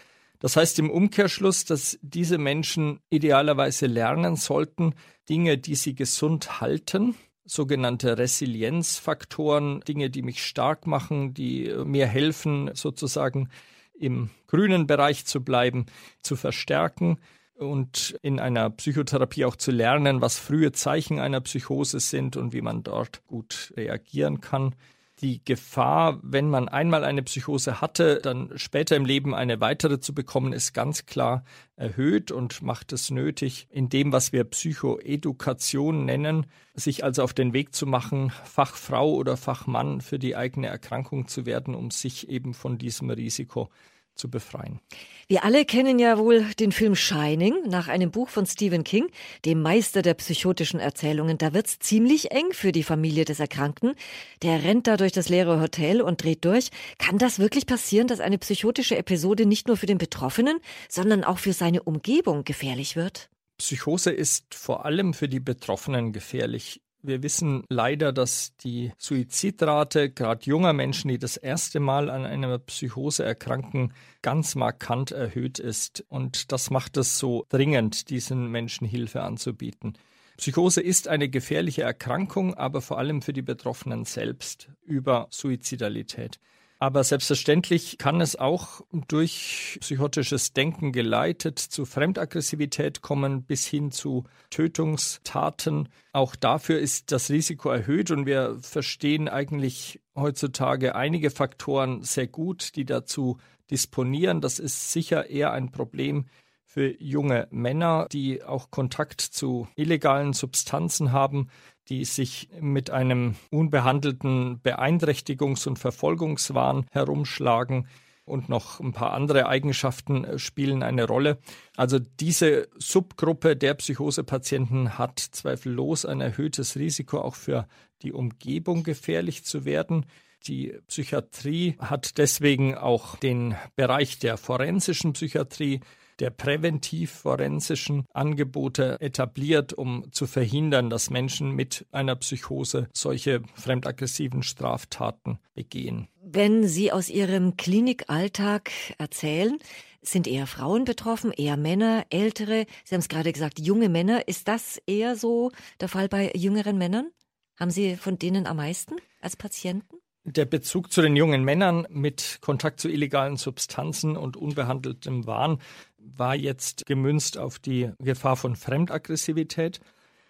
Das 0.44 0.58
heißt 0.58 0.78
im 0.80 0.90
Umkehrschluss, 0.90 1.64
dass 1.64 1.98
diese 2.02 2.38
Menschen 2.38 3.00
idealerweise 3.10 3.86
lernen 3.86 4.36
sollten, 4.36 4.94
Dinge, 5.30 5.58
die 5.58 5.76
sie 5.76 5.96
gesund 5.96 6.60
halten, 6.60 7.16
sogenannte 7.46 8.18
Resilienzfaktoren, 8.18 9.80
Dinge, 9.88 10.10
die 10.10 10.22
mich 10.22 10.46
stark 10.46 10.86
machen, 10.86 11.34
die 11.34 11.74
mir 11.86 12.08
helfen, 12.08 12.72
sozusagen 12.74 13.48
im 13.94 14.32
grünen 14.48 14.86
Bereich 14.86 15.26
zu 15.26 15.42
bleiben, 15.42 15.86
zu 16.22 16.36
verstärken 16.36 17.20
und 17.56 18.20
in 18.22 18.42
einer 18.42 18.70
Psychotherapie 18.70 19.46
auch 19.46 19.56
zu 19.56 19.72
lernen, 19.72 20.20
was 20.20 20.40
frühe 20.40 20.74
Zeichen 20.74 21.20
einer 21.20 21.40
Psychose 21.40 22.02
sind 22.02 22.36
und 22.36 22.52
wie 22.52 22.62
man 22.62 22.84
dort 22.84 23.26
gut 23.28 23.72
reagieren 23.78 24.42
kann. 24.42 24.76
Die 25.24 25.44
Gefahr, 25.46 26.20
wenn 26.22 26.50
man 26.50 26.68
einmal 26.68 27.06
eine 27.06 27.24
Psychose 27.24 27.80
hatte, 27.80 28.20
dann 28.22 28.51
später 28.58 28.98
im 28.98 29.06
Leben 29.06 29.34
eine 29.34 29.62
weitere 29.62 30.01
zu 30.01 30.13
bekommen, 30.13 30.51
ist 30.51 30.74
ganz 30.74 31.06
klar 31.06 31.46
erhöht 31.77 32.30
und 32.30 32.62
macht 32.62 32.92
es 32.92 33.10
nötig, 33.10 33.68
in 33.72 33.88
dem, 33.88 34.12
was 34.12 34.34
wir 34.34 34.44
Psychoedukation 34.44 36.03
nennen, 36.03 36.48
sich 36.74 37.06
also 37.06 37.24
auf 37.24 37.34
den 37.34 37.53
Weg 37.53 37.74
zu 37.74 37.88
machen, 37.88 38.32
Fachfrau 38.44 39.13
oder 39.13 39.38
Fachmann 39.38 40.01
für 40.01 40.20
die 40.20 40.36
eigene 40.36 40.68
Erkrankung 40.68 41.30
zu 41.30 41.46
werden, 41.46 41.74
um 41.74 41.89
sich 41.89 42.27
eben 42.27 42.53
von 42.53 42.77
diesem 42.77 43.10
Risiko 43.10 43.70
zu 44.15 44.29
befreien. 44.29 44.79
Wir 45.27 45.43
alle 45.43 45.65
kennen 45.65 46.00
ja 46.00 46.17
wohl 46.17 46.43
den 46.60 46.72
Film 46.72 46.96
Shining 46.96 47.55
nach 47.67 47.88
einem 47.88 48.12
Buch 48.12 48.29
von 48.29 48.46
Stephen 48.46 48.84
King, 48.84 49.08
dem 49.46 49.62
Meister 49.62 50.01
der 50.01 50.13
psychotischen 50.13 50.79
Erzählungen. 50.79 51.38
Da 51.38 51.53
wird's 51.53 51.79
ziemlich 51.79 52.32
eng 52.32 52.51
für 52.51 52.72
die 52.72 52.84
Familie 52.84 53.25
des 53.25 53.39
Erkrankten. 53.39 53.96
Der 54.41 54.63
rennt 54.63 54.88
da 54.88 54.98
durch 54.98 55.12
das 55.12 55.29
leere 55.29 55.60
Hotel 55.60 56.01
und 56.01 56.24
dreht 56.24 56.46
durch. 56.46 56.70
Kann 56.98 57.17
das 57.17 57.39
wirklich 57.39 57.65
passieren, 57.65 58.08
dass 58.08 58.20
eine 58.20 58.38
psychotische 58.38 58.98
Episode 58.98 59.46
nicht 59.46 59.67
nur 59.67 59.77
für 59.77 59.88
den 59.88 59.98
Betroffenen, 59.98 60.60
sondern 60.89 61.24
auch 61.24 61.39
für 61.39 61.53
seine 61.53 61.82
Umgebung 61.84 62.43
gefährlich 62.43 62.96
wird? 62.96 63.29
Psychose 63.58 64.12
ist 64.12 64.53
vor 64.53 64.86
allem 64.86 65.13
für 65.13 65.29
die 65.29 65.39
Betroffenen 65.39 66.12
gefährlich. 66.12 66.83
Wir 67.06 67.22
wissen 67.22 67.66
leider, 67.68 68.14
dass 68.14 68.56
die 68.56 68.94
Suizidrate 68.98 70.10
gerade 70.10 70.46
junger 70.46 70.72
Menschen, 70.72 71.10
die 71.10 71.20
das 71.20 71.36
erste 71.36 71.82
Mal 71.82 72.10
an 72.10 72.26
einer 72.26 72.58
Psychose 72.60 73.26
erkranken, 73.26 73.92
ganz 74.22 74.56
markant 74.56 75.12
erhöht 75.12 75.60
ist. 75.60 76.06
Und 76.08 76.54
das 76.54 76.70
macht 76.70 76.96
es 76.96 77.20
so 77.20 77.46
dringend, 77.50 78.10
diesen 78.10 78.48
Menschen 78.48 78.88
Hilfe 78.88 79.22
anzubieten. 79.22 79.98
Psychose 80.38 80.80
ist 80.80 81.10
eine 81.10 81.28
gefährliche 81.28 81.82
Erkrankung, 81.82 82.54
aber 82.54 82.82
vor 82.82 83.00
allem 83.00 83.22
für 83.22 83.34
die 83.34 83.42
Betroffenen 83.42 84.06
selbst 84.06 84.70
über 84.86 85.28
Suizidalität. 85.30 86.40
Aber 86.84 87.06
selbstverständlich 87.06 87.98
kann 87.98 88.20
es 88.20 88.36
auch 88.36 88.82
durch 89.08 89.78
psychotisches 89.80 90.52
Denken 90.52 90.92
geleitet 90.92 91.58
zu 91.58 91.86
Fremdaggressivität 91.86 93.02
kommen 93.02 93.44
bis 93.44 93.66
hin 93.66 93.90
zu 93.92 94.25
Tötungstaten. 94.50 95.88
Auch 96.12 96.36
dafür 96.36 96.80
ist 96.80 97.13
das 97.13 97.30
Risiko 97.30 97.70
erhöht 97.70 98.12
und 98.12 98.25
wir 98.25 98.58
verstehen 98.60 99.30
eigentlich 99.30 100.02
heutzutage 100.13 100.94
einige 100.94 101.32
Faktoren 101.32 102.02
sehr 102.04 102.28
gut, 102.28 102.75
die 102.75 102.84
dazu 102.84 103.38
disponieren. 103.72 104.42
Das 104.42 104.60
ist 104.60 104.92
sicher 104.92 105.30
eher 105.30 105.54
ein 105.54 105.72
Problem 105.72 106.26
für 106.65 107.02
junge 107.02 107.48
Männer, 107.52 108.08
die 108.12 108.43
auch 108.43 108.72
Kontakt 108.72 109.22
zu 109.22 109.69
illegalen 109.78 110.34
Substanzen 110.34 111.13
haben, 111.13 111.50
die 111.89 112.06
sich 112.06 112.50
mit 112.60 112.89
einem 112.89 113.36
unbehandelten 113.50 114.62
Beeinträchtigungs- 114.62 115.67
und 115.67 115.80
Verfolgungswahn 115.80 116.86
herumschlagen. 116.91 117.88
Und 118.26 118.48
noch 118.48 118.80
ein 118.80 118.93
paar 118.93 119.12
andere 119.12 119.48
Eigenschaften 119.48 120.24
äh, 120.24 120.39
spielen 120.39 120.82
eine 120.82 121.06
Rolle. 121.06 121.39
Also 121.76 122.00
diese 122.00 122.69
Subgruppe 122.78 123.58
der 123.58 123.74
Psychosepatienten 123.74 124.98
hat 124.98 125.19
zweifellos 125.19 126.06
ein 126.06 126.22
erhöhtes 126.22 126.78
Risiko, 126.78 127.19
auch 127.19 127.36
für 127.36 127.67
die 128.02 128.13
Umgebung 128.13 128.84
gefährlich 128.84 129.43
zu 129.43 129.65
werden. 129.65 130.06
Die 130.48 130.74
Psychiatrie 130.88 131.76
hat 131.80 132.17
deswegen 132.17 132.76
auch 132.76 133.17
den 133.17 133.56
Bereich 133.76 134.19
der 134.19 134.38
forensischen 134.38 135.13
Psychiatrie 135.13 135.82
der 136.19 136.30
präventiv-forensischen 136.30 138.06
Angebote 138.13 138.99
etabliert, 139.02 139.73
um 139.73 140.06
zu 140.12 140.28
verhindern, 140.28 140.89
dass 140.89 141.10
Menschen 141.10 141.52
mit 141.52 141.86
einer 141.91 142.15
Psychose 142.15 142.88
solche 142.93 143.41
fremdaggressiven 143.56 144.43
Straftaten 144.43 145.39
begehen. 145.54 146.08
Wenn 146.21 146.67
Sie 146.67 146.91
aus 146.91 147.10
Ihrem 147.10 147.58
Klinikalltag 147.58 148.71
erzählen, 148.97 149.58
sind 150.02 150.28
eher 150.28 150.47
Frauen 150.47 150.86
betroffen, 150.86 151.32
eher 151.32 151.58
Männer, 151.58 152.06
ältere, 152.10 152.65
Sie 152.84 152.95
haben 152.95 153.02
es 153.02 153.10
gerade 153.10 153.32
gesagt, 153.32 153.60
junge 153.60 153.89
Männer. 153.89 154.28
Ist 154.28 154.47
das 154.47 154.82
eher 154.86 155.15
so 155.15 155.52
der 155.80 155.89
Fall 155.89 156.10
bei 156.10 156.32
jüngeren 156.36 156.78
Männern? 156.78 157.12
Haben 157.60 157.71
Sie 157.71 157.95
von 157.95 158.17
denen 158.17 158.47
am 158.47 158.58
meisten 158.58 158.95
als 159.21 159.36
Patienten? 159.36 160.03
Der 160.26 160.46
Bezug 160.46 160.90
zu 160.90 161.02
den 161.02 161.18
jungen 161.18 161.44
Männern 161.44 161.86
mit 161.90 162.38
Kontakt 162.40 162.80
zu 162.80 162.88
illegalen 162.88 163.36
Substanzen 163.36 164.16
und 164.16 164.38
unbehandeltem 164.38 165.28
Wahn 165.28 165.60
war 165.98 166.34
jetzt 166.34 166.86
gemünzt 166.86 167.38
auf 167.38 167.60
die 167.60 167.92
Gefahr 168.00 168.38
von 168.38 168.56
Fremdaggressivität. 168.56 169.82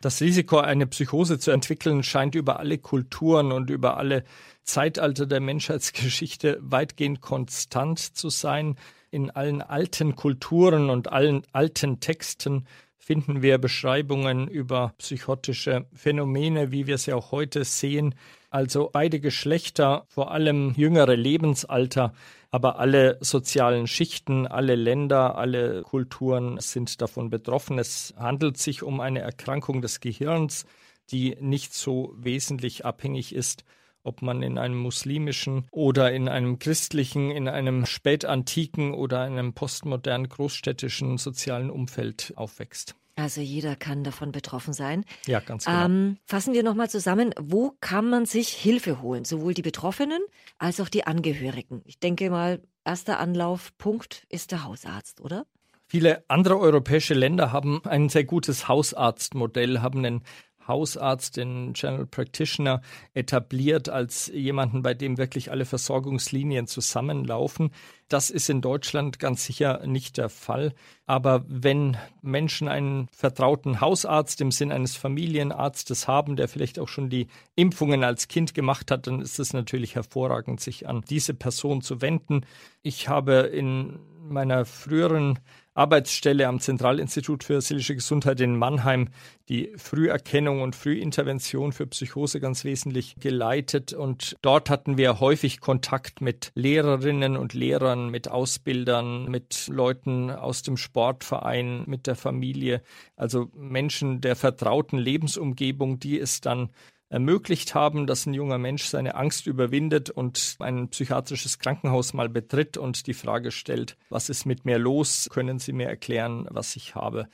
Das 0.02 0.20
Risiko, 0.20 0.58
eine 0.58 0.88
Psychose 0.88 1.38
zu 1.38 1.52
entwickeln, 1.52 2.02
scheint 2.02 2.34
über 2.34 2.60
alle 2.60 2.80
Kulturen 2.80 3.52
und 3.52 3.70
über 3.70 3.96
alle 3.98 4.24
Zeitalter 4.64 5.28
der 5.28 5.42
Menschheitsgeschichte 5.42 6.58
weitgehend 6.60 7.22
konstant 7.22 8.00
zu 8.00 8.30
sein. 8.30 8.78
In 9.12 9.30
allen 9.30 9.62
alten 9.62 10.16
Kulturen 10.16 10.90
und 10.90 11.12
allen 11.12 11.44
alten 11.52 12.00
Texten 12.00 12.66
finden 12.98 13.44
wir 13.44 13.60
Beschreibungen 13.60 14.48
über 14.48 14.94
psychotische 14.98 15.86
Phänomene, 15.94 16.72
wie 16.72 16.88
wir 16.88 16.98
sie 16.98 17.14
auch 17.14 17.32
heute 17.32 17.64
sehen. 17.64 18.16
Also 18.54 18.92
beide 18.94 19.20
Geschlechter, 19.20 20.06
vor 20.10 20.30
allem 20.30 20.76
jüngere 20.78 21.16
Lebensalter, 21.16 22.14
aber 22.52 22.78
alle 22.78 23.18
sozialen 23.20 23.88
Schichten, 23.88 24.46
alle 24.46 24.76
Länder, 24.76 25.40
alle 25.40 25.82
Kulturen 25.82 26.60
sind 26.60 27.02
davon 27.02 27.32
betroffen. 27.32 27.80
Es 27.80 28.14
handelt 28.16 28.60
sich 28.60 28.84
um 28.84 29.00
eine 29.00 29.22
Erkrankung 29.22 29.82
des 29.82 30.02
Gehirns, 30.02 30.68
die 31.10 31.36
nicht 31.42 31.74
so 31.74 32.14
wesentlich 32.16 32.86
abhängig 32.86 33.34
ist 33.34 33.66
ob 34.06 34.22
man 34.22 34.44
in 34.44 34.58
einem 34.58 34.78
muslimischen 34.80 35.66
oder 35.72 36.12
in 36.12 36.28
einem 36.28 36.60
christlichen, 36.60 37.32
in 37.32 37.48
einem 37.48 37.86
spätantiken 37.86 38.94
oder 38.94 39.22
einem 39.22 39.54
postmodern 39.54 40.28
großstädtischen 40.28 41.18
sozialen 41.18 41.70
Umfeld 41.70 42.34
aufwächst. 42.36 42.98
Also 43.16 43.42
jeder 43.42 43.76
kann 43.76 44.04
davon 44.04 44.32
betroffen 44.32 44.74
sein. 44.74 45.06
Ja, 45.28 45.40
ganz 45.40 45.66
genau. 45.66 45.86
Ähm, 45.86 46.18
fassen 46.26 46.54
wir 46.54 46.64
nochmal 46.64 46.90
zusammen, 46.90 47.34
wo 47.40 47.76
kann 47.80 48.10
man 48.10 48.26
sich 48.26 48.50
Hilfe 48.50 49.02
holen? 49.02 49.24
Sowohl 49.24 49.54
die 49.54 49.62
Betroffenen 49.62 50.22
als 50.58 50.80
auch 50.82 50.90
die 50.90 51.06
Angehörigen. 51.06 51.82
Ich 51.86 52.00
denke 52.00 52.30
mal, 52.32 52.62
erster 52.84 53.20
Anlaufpunkt 53.20 54.26
ist 54.30 54.52
der 54.52 54.64
Hausarzt, 54.64 55.22
oder? 55.22 55.46
Viele 55.86 56.24
andere 56.28 56.58
europäische 56.58 57.14
Länder 57.14 57.52
haben 57.52 57.82
ein 57.86 58.10
sehr 58.10 58.24
gutes 58.24 58.68
Hausarztmodell, 58.68 59.82
haben 59.82 60.04
einen 60.04 60.24
Hausarzt, 60.68 61.38
den 61.38 61.74
General 61.74 62.06
Practitioner, 62.06 62.82
etabliert 63.14 63.90
als 63.90 64.28
jemanden, 64.34 64.82
bei 64.84 64.94
dem 64.94 65.18
wirklich 65.18 65.52
alle 65.52 65.66
Versorgungslinien 65.66 66.68
zusammenlaufen. 66.68 67.72
Das 68.10 68.30
ist 68.30 68.50
in 68.50 68.62
Deutschland 68.62 69.20
ganz 69.20 69.46
sicher 69.46 69.86
nicht 69.86 70.18
der 70.18 70.30
Fall. 70.30 70.74
Aber 71.06 71.44
wenn 71.48 71.98
Menschen 72.22 72.68
einen 72.68 73.08
vertrauten 73.12 73.82
Hausarzt 73.82 74.40
im 74.42 74.52
Sinn 74.52 74.72
eines 74.72 74.96
Familienarztes 74.96 76.08
haben, 76.08 76.36
der 76.36 76.48
vielleicht 76.48 76.80
auch 76.80 76.88
schon 76.88 77.10
die 77.10 77.28
Impfungen 77.56 78.04
als 78.04 78.28
Kind 78.28 78.54
gemacht 78.54 78.92
hat, 78.92 79.08
dann 79.08 79.20
ist 79.20 79.40
es 79.40 79.54
natürlich 79.54 79.96
hervorragend, 79.96 80.60
sich 80.60 80.88
an 80.88 81.04
diese 81.10 81.34
Person 81.34 81.82
zu 81.82 82.02
wenden. 82.02 82.46
Ich 82.82 83.10
habe 83.10 83.34
in 83.34 84.00
meiner 84.30 84.66
früheren 84.66 85.40
Arbeitsstelle 85.76 86.48
am 86.48 86.60
Zentralinstitut 86.60 87.44
für 87.44 87.62
seelische 87.62 87.96
Gesundheit 87.96 88.40
in 88.42 88.56
Mannheim 88.58 89.10
die 89.50 89.74
Früherkennung 89.76 90.62
und 90.62 90.76
Frühintervention 90.76 91.74
für 91.74 91.88
Psychose 91.88 92.40
ganz 92.40 92.64
wesentlich 92.64 93.16
geleitet. 93.20 93.92
Und 93.94 94.36
dort 94.42 94.70
hatten 94.70 94.98
wir 94.98 95.20
häufig 95.20 95.60
Kontakt 95.60 96.22
mit 96.22 96.52
Lehrerinnen 96.56 97.36
und 97.36 97.54
Lehrern, 97.54 98.10
mit 98.10 98.30
Ausbildern, 98.30 99.26
mit 99.26 99.68
Leuten 99.68 100.30
aus 100.30 100.62
dem 100.62 100.78
Sportverein, 100.78 101.84
mit 101.88 102.08
der 102.08 102.16
Familie, 102.16 102.82
also 103.16 103.50
Menschen 103.56 104.22
der 104.22 104.36
vertrauten 104.36 104.98
Lebensumgebung, 104.98 106.00
die 106.00 106.20
es 106.20 106.40
dann 106.40 106.70
ermöglicht 107.14 107.76
haben, 107.76 108.08
dass 108.08 108.26
ein 108.26 108.34
junger 108.34 108.58
Mensch 108.58 108.86
seine 108.86 109.14
Angst 109.14 109.46
überwindet 109.46 110.10
und 110.10 110.56
ein 110.60 110.90
psychiatrisches 110.90 111.60
Krankenhaus 111.60 112.14
mal 112.14 112.28
betritt 112.28 112.76
und 112.76 113.06
die 113.06 113.14
Frage 113.14 113.52
stellt, 113.52 113.96
was 114.10 114.30
ist 114.30 114.46
mit 114.46 114.66
mir 114.66 114.80
los? 114.80 115.30
Können 115.32 115.60
Sie 115.60 115.74
mir 115.74 115.88
erklären, 115.88 116.48
was 116.50 116.76
ich 116.76 116.96
habe? 116.96 117.28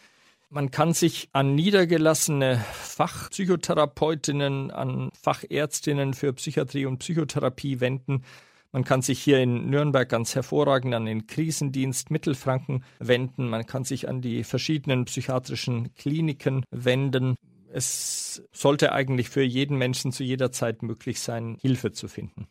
Man 0.49 0.69
kann 0.69 0.93
sich 0.93 1.29
an 1.31 1.55
niedergelassene 1.55 2.63
Fachpsychotherapeutinnen, 2.73 4.71
an 4.71 5.11
Fachärztinnen 5.21 6.13
für 6.13 6.33
Psychiatrie 6.33 6.85
und 6.85 6.97
Psychotherapie 6.97 7.79
wenden. 7.79 8.25
Man 8.73 8.83
kann 8.83 9.01
sich 9.01 9.21
hier 9.21 9.39
in 9.39 9.69
Nürnberg 9.69 10.09
ganz 10.09 10.35
hervorragend 10.35 10.93
an 10.93 11.05
den 11.05 11.25
Krisendienst 11.25 12.11
Mittelfranken 12.11 12.83
wenden. 12.99 13.47
Man 13.47 13.65
kann 13.65 13.85
sich 13.85 14.09
an 14.09 14.21
die 14.21 14.43
verschiedenen 14.43 15.05
psychiatrischen 15.05 15.95
Kliniken 15.95 16.65
wenden 16.69 17.35
es 17.73 18.43
sollte 18.51 18.91
eigentlich 18.91 19.29
für 19.29 19.43
jeden 19.43 19.77
Menschen 19.77 20.11
zu 20.11 20.23
jeder 20.23 20.51
Zeit 20.51 20.83
möglich 20.83 21.19
sein, 21.19 21.57
Hilfe 21.61 21.91
zu 21.91 22.07
finden. 22.07 22.47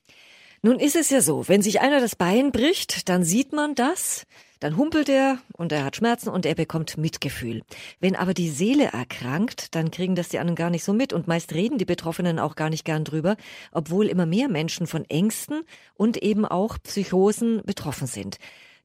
Nun 0.60 0.80
ist 0.80 0.96
es 0.96 1.10
ja 1.10 1.20
so, 1.20 1.46
wenn 1.46 1.62
sich 1.62 1.80
einer 1.80 2.00
das 2.00 2.16
Bein 2.16 2.50
bricht, 2.50 3.08
dann 3.08 3.22
sieht 3.22 3.52
man 3.52 3.76
das, 3.76 4.26
dann 4.58 4.76
humpelt 4.76 5.08
er 5.08 5.38
und 5.52 5.70
er 5.70 5.84
hat 5.84 5.94
Schmerzen 5.94 6.30
und 6.30 6.44
er 6.44 6.56
bekommt 6.56 6.98
Mitgefühl. 6.98 7.62
Wenn 8.00 8.16
aber 8.16 8.34
die 8.34 8.48
Seele 8.48 8.86
erkrankt, 8.86 9.76
dann 9.76 9.92
kriegen 9.92 10.16
das 10.16 10.30
die 10.30 10.40
anderen 10.40 10.56
gar 10.56 10.70
nicht 10.70 10.82
so 10.82 10.92
mit 10.92 11.12
und 11.12 11.28
meist 11.28 11.54
reden 11.54 11.78
die 11.78 11.84
Betroffenen 11.84 12.40
auch 12.40 12.56
gar 12.56 12.70
nicht 12.70 12.84
gern 12.84 13.04
drüber, 13.04 13.36
obwohl 13.70 14.08
immer 14.08 14.26
mehr 14.26 14.48
Menschen 14.48 14.88
von 14.88 15.04
Ängsten 15.04 15.62
und 15.94 16.16
eben 16.16 16.44
auch 16.44 16.76
Psychosen 16.82 17.62
betroffen 17.64 18.08
sind. 18.08 18.38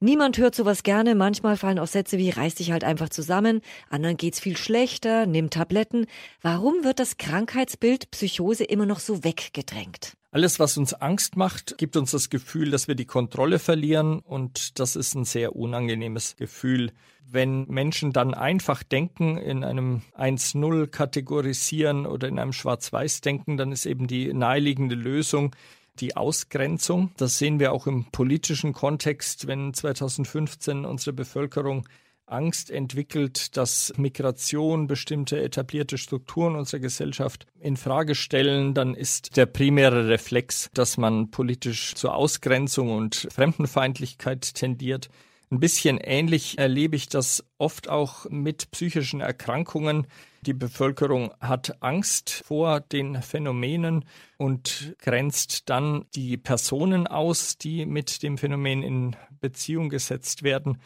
Niemand 0.03 0.37
hört 0.37 0.53
sowas 0.53 0.83
gerne. 0.83 1.15
Manchmal 1.15 1.55
fallen 1.55 1.79
auch 1.79 1.87
Sätze 1.87 2.17
wie 2.17 2.29
reiß 2.29 2.55
dich 2.55 2.73
halt 2.73 2.83
einfach 2.83 3.07
zusammen, 3.07 3.61
anderen 3.89 4.17
geht's 4.17 4.41
viel 4.41 4.57
schlechter, 4.57 5.25
nimm 5.25 5.49
Tabletten. 5.49 6.07
Warum 6.41 6.83
wird 6.83 6.99
das 6.99 7.15
Krankheitsbild 7.15 8.11
Psychose 8.11 8.65
immer 8.65 8.85
noch 8.85 8.99
so 8.99 9.23
weggedrängt? 9.23 10.17
Alles, 10.31 10.59
was 10.59 10.77
uns 10.77 10.93
Angst 10.93 11.37
macht, 11.37 11.77
gibt 11.77 11.95
uns 11.95 12.11
das 12.11 12.29
Gefühl, 12.29 12.69
dass 12.69 12.89
wir 12.89 12.95
die 12.95 13.05
Kontrolle 13.05 13.59
verlieren 13.59 14.19
und 14.19 14.77
das 14.77 14.97
ist 14.97 15.15
ein 15.15 15.23
sehr 15.23 15.55
unangenehmes 15.55 16.35
Gefühl. 16.35 16.91
Wenn 17.25 17.65
Menschen 17.69 18.11
dann 18.11 18.33
einfach 18.33 18.83
denken, 18.83 19.37
in 19.37 19.63
einem 19.63 20.01
1-0 20.17 20.87
kategorisieren 20.87 22.05
oder 22.05 22.27
in 22.27 22.39
einem 22.39 22.51
Schwarz-Weiß 22.51 23.21
denken, 23.21 23.55
dann 23.55 23.71
ist 23.71 23.85
eben 23.85 24.07
die 24.07 24.33
naheliegende 24.33 24.95
Lösung, 24.95 25.55
die 25.99 26.15
Ausgrenzung. 26.15 27.11
Das 27.17 27.37
sehen 27.37 27.59
wir 27.59 27.71
auch 27.71 27.87
im 27.87 28.05
politischen 28.11 28.73
Kontext, 28.73 29.47
wenn 29.47 29.73
2015 29.73 30.85
unsere 30.85 31.13
Bevölkerung 31.13 31.87
Angst 32.25 32.71
entwickelt, 32.71 33.57
dass 33.57 33.93
Migration 33.97 34.87
bestimmte 34.87 35.41
etablierte 35.41 35.97
Strukturen 35.97 36.55
unserer 36.55 36.79
Gesellschaft 36.79 37.45
in 37.59 37.77
Frage 37.77 38.15
stellen, 38.15 38.73
dann 38.73 38.95
ist 38.95 39.35
der 39.37 39.45
primäre 39.45 40.07
Reflex, 40.07 40.69
dass 40.73 40.97
man 40.97 41.31
politisch 41.31 41.95
zur 41.95 42.15
Ausgrenzung 42.15 42.91
und 42.91 43.27
Fremdenfeindlichkeit 43.31 44.55
tendiert. 44.55 45.09
Ein 45.53 45.59
bisschen 45.59 45.99
ähnlich 45.99 46.57
erlebe 46.57 46.95
ich 46.95 47.09
das 47.09 47.45
oft 47.59 47.87
auch 47.87 48.27
mit 48.31 48.71
psychischen 48.71 49.21
Erkrankungen. 49.21 50.07
Die 50.41 50.55
Bevölkerung 50.55 51.31
hat 51.39 51.83
Angst 51.83 52.31
vor 52.31 52.79
den 52.79 53.21
Phänomenen 53.21 54.03
und 54.37 54.95
grenzt 54.97 55.69
dann 55.69 56.07
die 56.15 56.37
Personen 56.37 57.05
aus, 57.05 57.59
die 57.59 57.85
mit 57.85 58.23
dem 58.23 58.39
Phänomen 58.39 58.81
in 58.81 59.15
Beziehung 59.41 59.89
gesetzt 59.89 60.41
werden. 60.41 60.79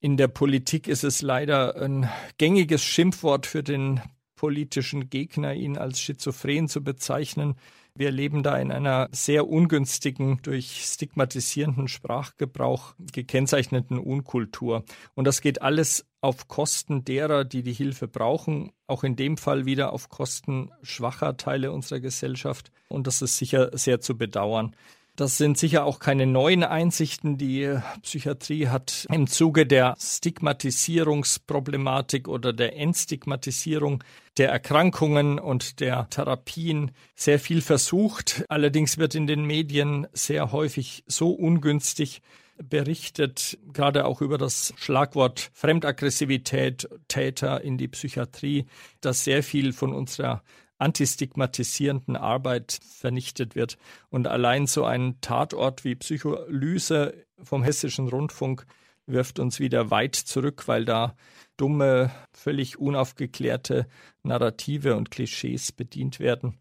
In 0.00 0.16
der 0.16 0.26
Politik 0.26 0.88
ist 0.88 1.04
es 1.04 1.22
leider 1.22 1.80
ein 1.80 2.08
gängiges 2.38 2.82
Schimpfwort 2.82 3.46
für 3.46 3.62
den 3.62 4.00
politischen 4.34 5.10
Gegner, 5.10 5.54
ihn 5.54 5.78
als 5.78 6.00
schizophren 6.00 6.66
zu 6.66 6.82
bezeichnen. 6.82 7.54
Wir 7.98 8.12
leben 8.12 8.44
da 8.44 8.56
in 8.56 8.70
einer 8.70 9.08
sehr 9.10 9.48
ungünstigen, 9.48 10.38
durch 10.42 10.84
stigmatisierenden 10.84 11.88
Sprachgebrauch 11.88 12.94
gekennzeichneten 13.12 13.98
Unkultur. 13.98 14.84
Und 15.16 15.26
das 15.26 15.40
geht 15.40 15.62
alles 15.62 16.06
auf 16.20 16.46
Kosten 16.46 17.04
derer, 17.04 17.44
die 17.44 17.64
die 17.64 17.72
Hilfe 17.72 18.06
brauchen, 18.06 18.70
auch 18.86 19.02
in 19.02 19.16
dem 19.16 19.36
Fall 19.36 19.66
wieder 19.66 19.92
auf 19.92 20.10
Kosten 20.10 20.70
schwacher 20.80 21.36
Teile 21.36 21.72
unserer 21.72 21.98
Gesellschaft. 21.98 22.70
Und 22.86 23.08
das 23.08 23.20
ist 23.20 23.36
sicher 23.36 23.76
sehr 23.76 24.00
zu 24.00 24.16
bedauern. 24.16 24.76
Das 25.18 25.36
sind 25.36 25.58
sicher 25.58 25.84
auch 25.84 25.98
keine 25.98 26.26
neuen 26.28 26.62
Einsichten. 26.62 27.38
Die 27.38 27.76
Psychiatrie 28.02 28.68
hat 28.68 29.04
im 29.10 29.26
Zuge 29.26 29.66
der 29.66 29.96
Stigmatisierungsproblematik 29.98 32.28
oder 32.28 32.52
der 32.52 32.76
Entstigmatisierung 32.76 34.04
der 34.36 34.50
Erkrankungen 34.50 35.40
und 35.40 35.80
der 35.80 36.08
Therapien 36.08 36.92
sehr 37.16 37.40
viel 37.40 37.62
versucht. 37.62 38.44
Allerdings 38.48 38.98
wird 38.98 39.16
in 39.16 39.26
den 39.26 39.44
Medien 39.44 40.06
sehr 40.12 40.52
häufig 40.52 41.02
so 41.08 41.32
ungünstig 41.32 42.22
berichtet, 42.62 43.58
gerade 43.72 44.04
auch 44.04 44.20
über 44.20 44.38
das 44.38 44.72
Schlagwort 44.76 45.50
Fremdaggressivität, 45.52 46.88
Täter 47.08 47.60
in 47.62 47.76
die 47.76 47.88
Psychiatrie, 47.88 48.66
dass 49.00 49.24
sehr 49.24 49.42
viel 49.42 49.72
von 49.72 49.92
unserer 49.92 50.44
antistigmatisierenden 50.78 52.16
Arbeit 52.16 52.78
vernichtet 52.82 53.54
wird. 53.54 53.78
Und 54.10 54.26
allein 54.26 54.66
so 54.66 54.84
ein 54.84 55.20
Tatort 55.20 55.84
wie 55.84 55.94
Psycholyse 55.94 57.26
vom 57.42 57.62
Hessischen 57.62 58.08
Rundfunk 58.08 58.66
wirft 59.06 59.38
uns 59.38 59.58
wieder 59.58 59.90
weit 59.90 60.14
zurück, 60.14 60.68
weil 60.68 60.84
da 60.84 61.16
dumme, 61.56 62.10
völlig 62.32 62.78
unaufgeklärte 62.78 63.86
Narrative 64.22 64.96
und 64.96 65.10
Klischees 65.10 65.72
bedient 65.72 66.20
werden, 66.20 66.58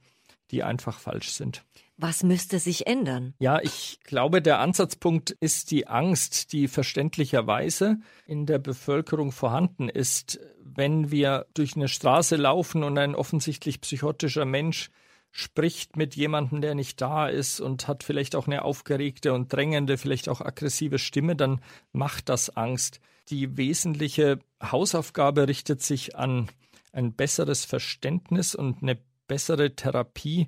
die 0.51 0.63
einfach 0.63 0.99
falsch 0.99 1.31
sind. 1.31 1.63
Was 1.97 2.21
müsste 2.21 2.59
sich 2.59 2.85
ändern? 2.85 3.33
Ja, 3.39 3.59
ich 3.59 3.99
glaube, 4.03 4.41
der 4.43 4.59
Ansatzpunkt 4.59 5.31
ist 5.31 5.71
die 5.71 5.87
Angst, 5.87 6.53
die 6.53 6.67
verständlicherweise 6.67 7.97
in 8.27 8.45
der 8.45 8.59
Bevölkerung 8.59 9.31
vorhanden 9.31 9.89
ist. 9.89 10.39
Wenn 10.63 11.09
wir 11.09 11.47
durch 11.55 11.75
eine 11.75 11.87
Straße 11.87 12.35
laufen 12.35 12.83
und 12.83 12.99
ein 12.99 13.15
offensichtlich 13.15 13.81
psychotischer 13.81 14.45
Mensch 14.45 14.91
spricht 15.31 15.97
mit 15.97 16.15
jemandem, 16.15 16.61
der 16.61 16.75
nicht 16.75 17.01
da 17.01 17.27
ist 17.27 17.59
und 17.59 17.87
hat 17.87 18.03
vielleicht 18.03 18.35
auch 18.35 18.45
eine 18.45 18.63
aufgeregte 18.63 19.33
und 19.33 19.51
drängende, 19.51 19.97
vielleicht 19.97 20.29
auch 20.29 20.41
aggressive 20.41 20.99
Stimme, 20.99 21.35
dann 21.35 21.61
macht 21.93 22.29
das 22.29 22.55
Angst. 22.55 22.99
Die 23.29 23.57
wesentliche 23.57 24.39
Hausaufgabe 24.61 25.47
richtet 25.47 25.81
sich 25.81 26.15
an 26.15 26.47
ein 26.91 27.13
besseres 27.13 27.65
Verständnis 27.65 28.53
und 28.53 28.83
eine 28.83 28.99
bessere 29.27 29.75
Therapie 29.75 30.47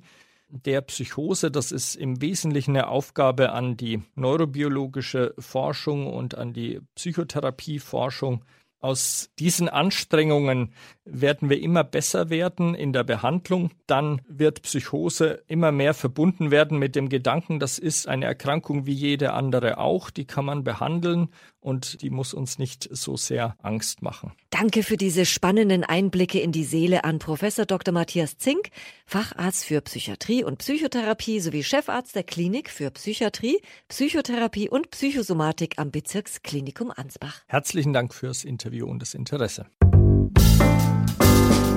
der 0.49 0.81
Psychose. 0.81 1.51
Das 1.51 1.71
ist 1.71 1.95
im 1.95 2.21
Wesentlichen 2.21 2.75
eine 2.75 2.88
Aufgabe 2.88 3.51
an 3.51 3.77
die 3.77 4.03
neurobiologische 4.15 5.33
Forschung 5.39 6.07
und 6.07 6.35
an 6.35 6.53
die 6.53 6.81
Psychotherapieforschung. 6.95 8.43
Aus 8.81 9.29
diesen 9.38 9.67
Anstrengungen 9.67 10.73
werden 11.03 11.49
wir 11.49 11.62
immer 11.62 11.83
besser 11.83 12.29
werden 12.29 12.75
in 12.75 12.93
der 12.93 13.03
Behandlung. 13.03 13.71
Dann 13.88 14.21
wird 14.29 14.62
Psychose 14.62 15.43
immer 15.47 15.73
mehr 15.73 15.93
verbunden 15.93 16.49
werden 16.49 16.79
mit 16.79 16.95
dem 16.95 17.09
Gedanken, 17.09 17.59
das 17.59 17.77
ist 17.77 18.07
eine 18.07 18.25
Erkrankung 18.25 18.85
wie 18.85 18.93
jede 18.93 19.33
andere 19.33 19.79
auch, 19.79 20.09
die 20.09 20.25
kann 20.25 20.45
man 20.45 20.63
behandeln 20.63 21.27
und 21.62 22.02
die 22.02 22.10
muss 22.10 22.34
uns 22.34 22.58
nicht 22.58 22.89
so 22.91 23.17
sehr 23.17 23.56
Angst 23.62 24.02
machen. 24.02 24.34
Danke 24.50 24.84
für 24.84 24.98
diese 24.98 25.26
spannenden 25.26 25.84
Einblicke 25.84 26.39
in 26.39 26.52
die 26.52 26.63
Seele 26.63 27.04
an 27.04 27.19
Professor 27.19 27.65
Dr. 27.65 27.93
Matthias 27.93 28.38
Zink, 28.38 28.69
Facharzt 29.06 29.65
für 29.65 29.82
Psychiatrie 29.82 30.43
und 30.43 30.60
Psychotherapie 30.60 31.39
sowie 31.39 31.63
Chefarzt 31.63 32.15
der 32.15 32.24
Klinik 32.24 32.69
für 32.69 32.91
Psychiatrie, 32.91 33.62
Psychotherapie 33.88 34.69
und 34.69 34.91
Psychosomatik 34.91 35.78
am 35.78 35.91
Bezirksklinikum 35.91 36.91
Ansbach. 36.91 37.41
Herzlichen 37.48 37.93
Dank 37.93 38.13
fürs 38.13 38.43
Interview 38.43 38.88
und 38.88 39.02
das 39.02 39.13
Interesse. 39.13 39.67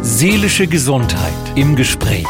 Seelische 0.02 0.66
Gesundheit 0.66 1.32
im 1.56 1.76
Gespräch. 1.76 2.26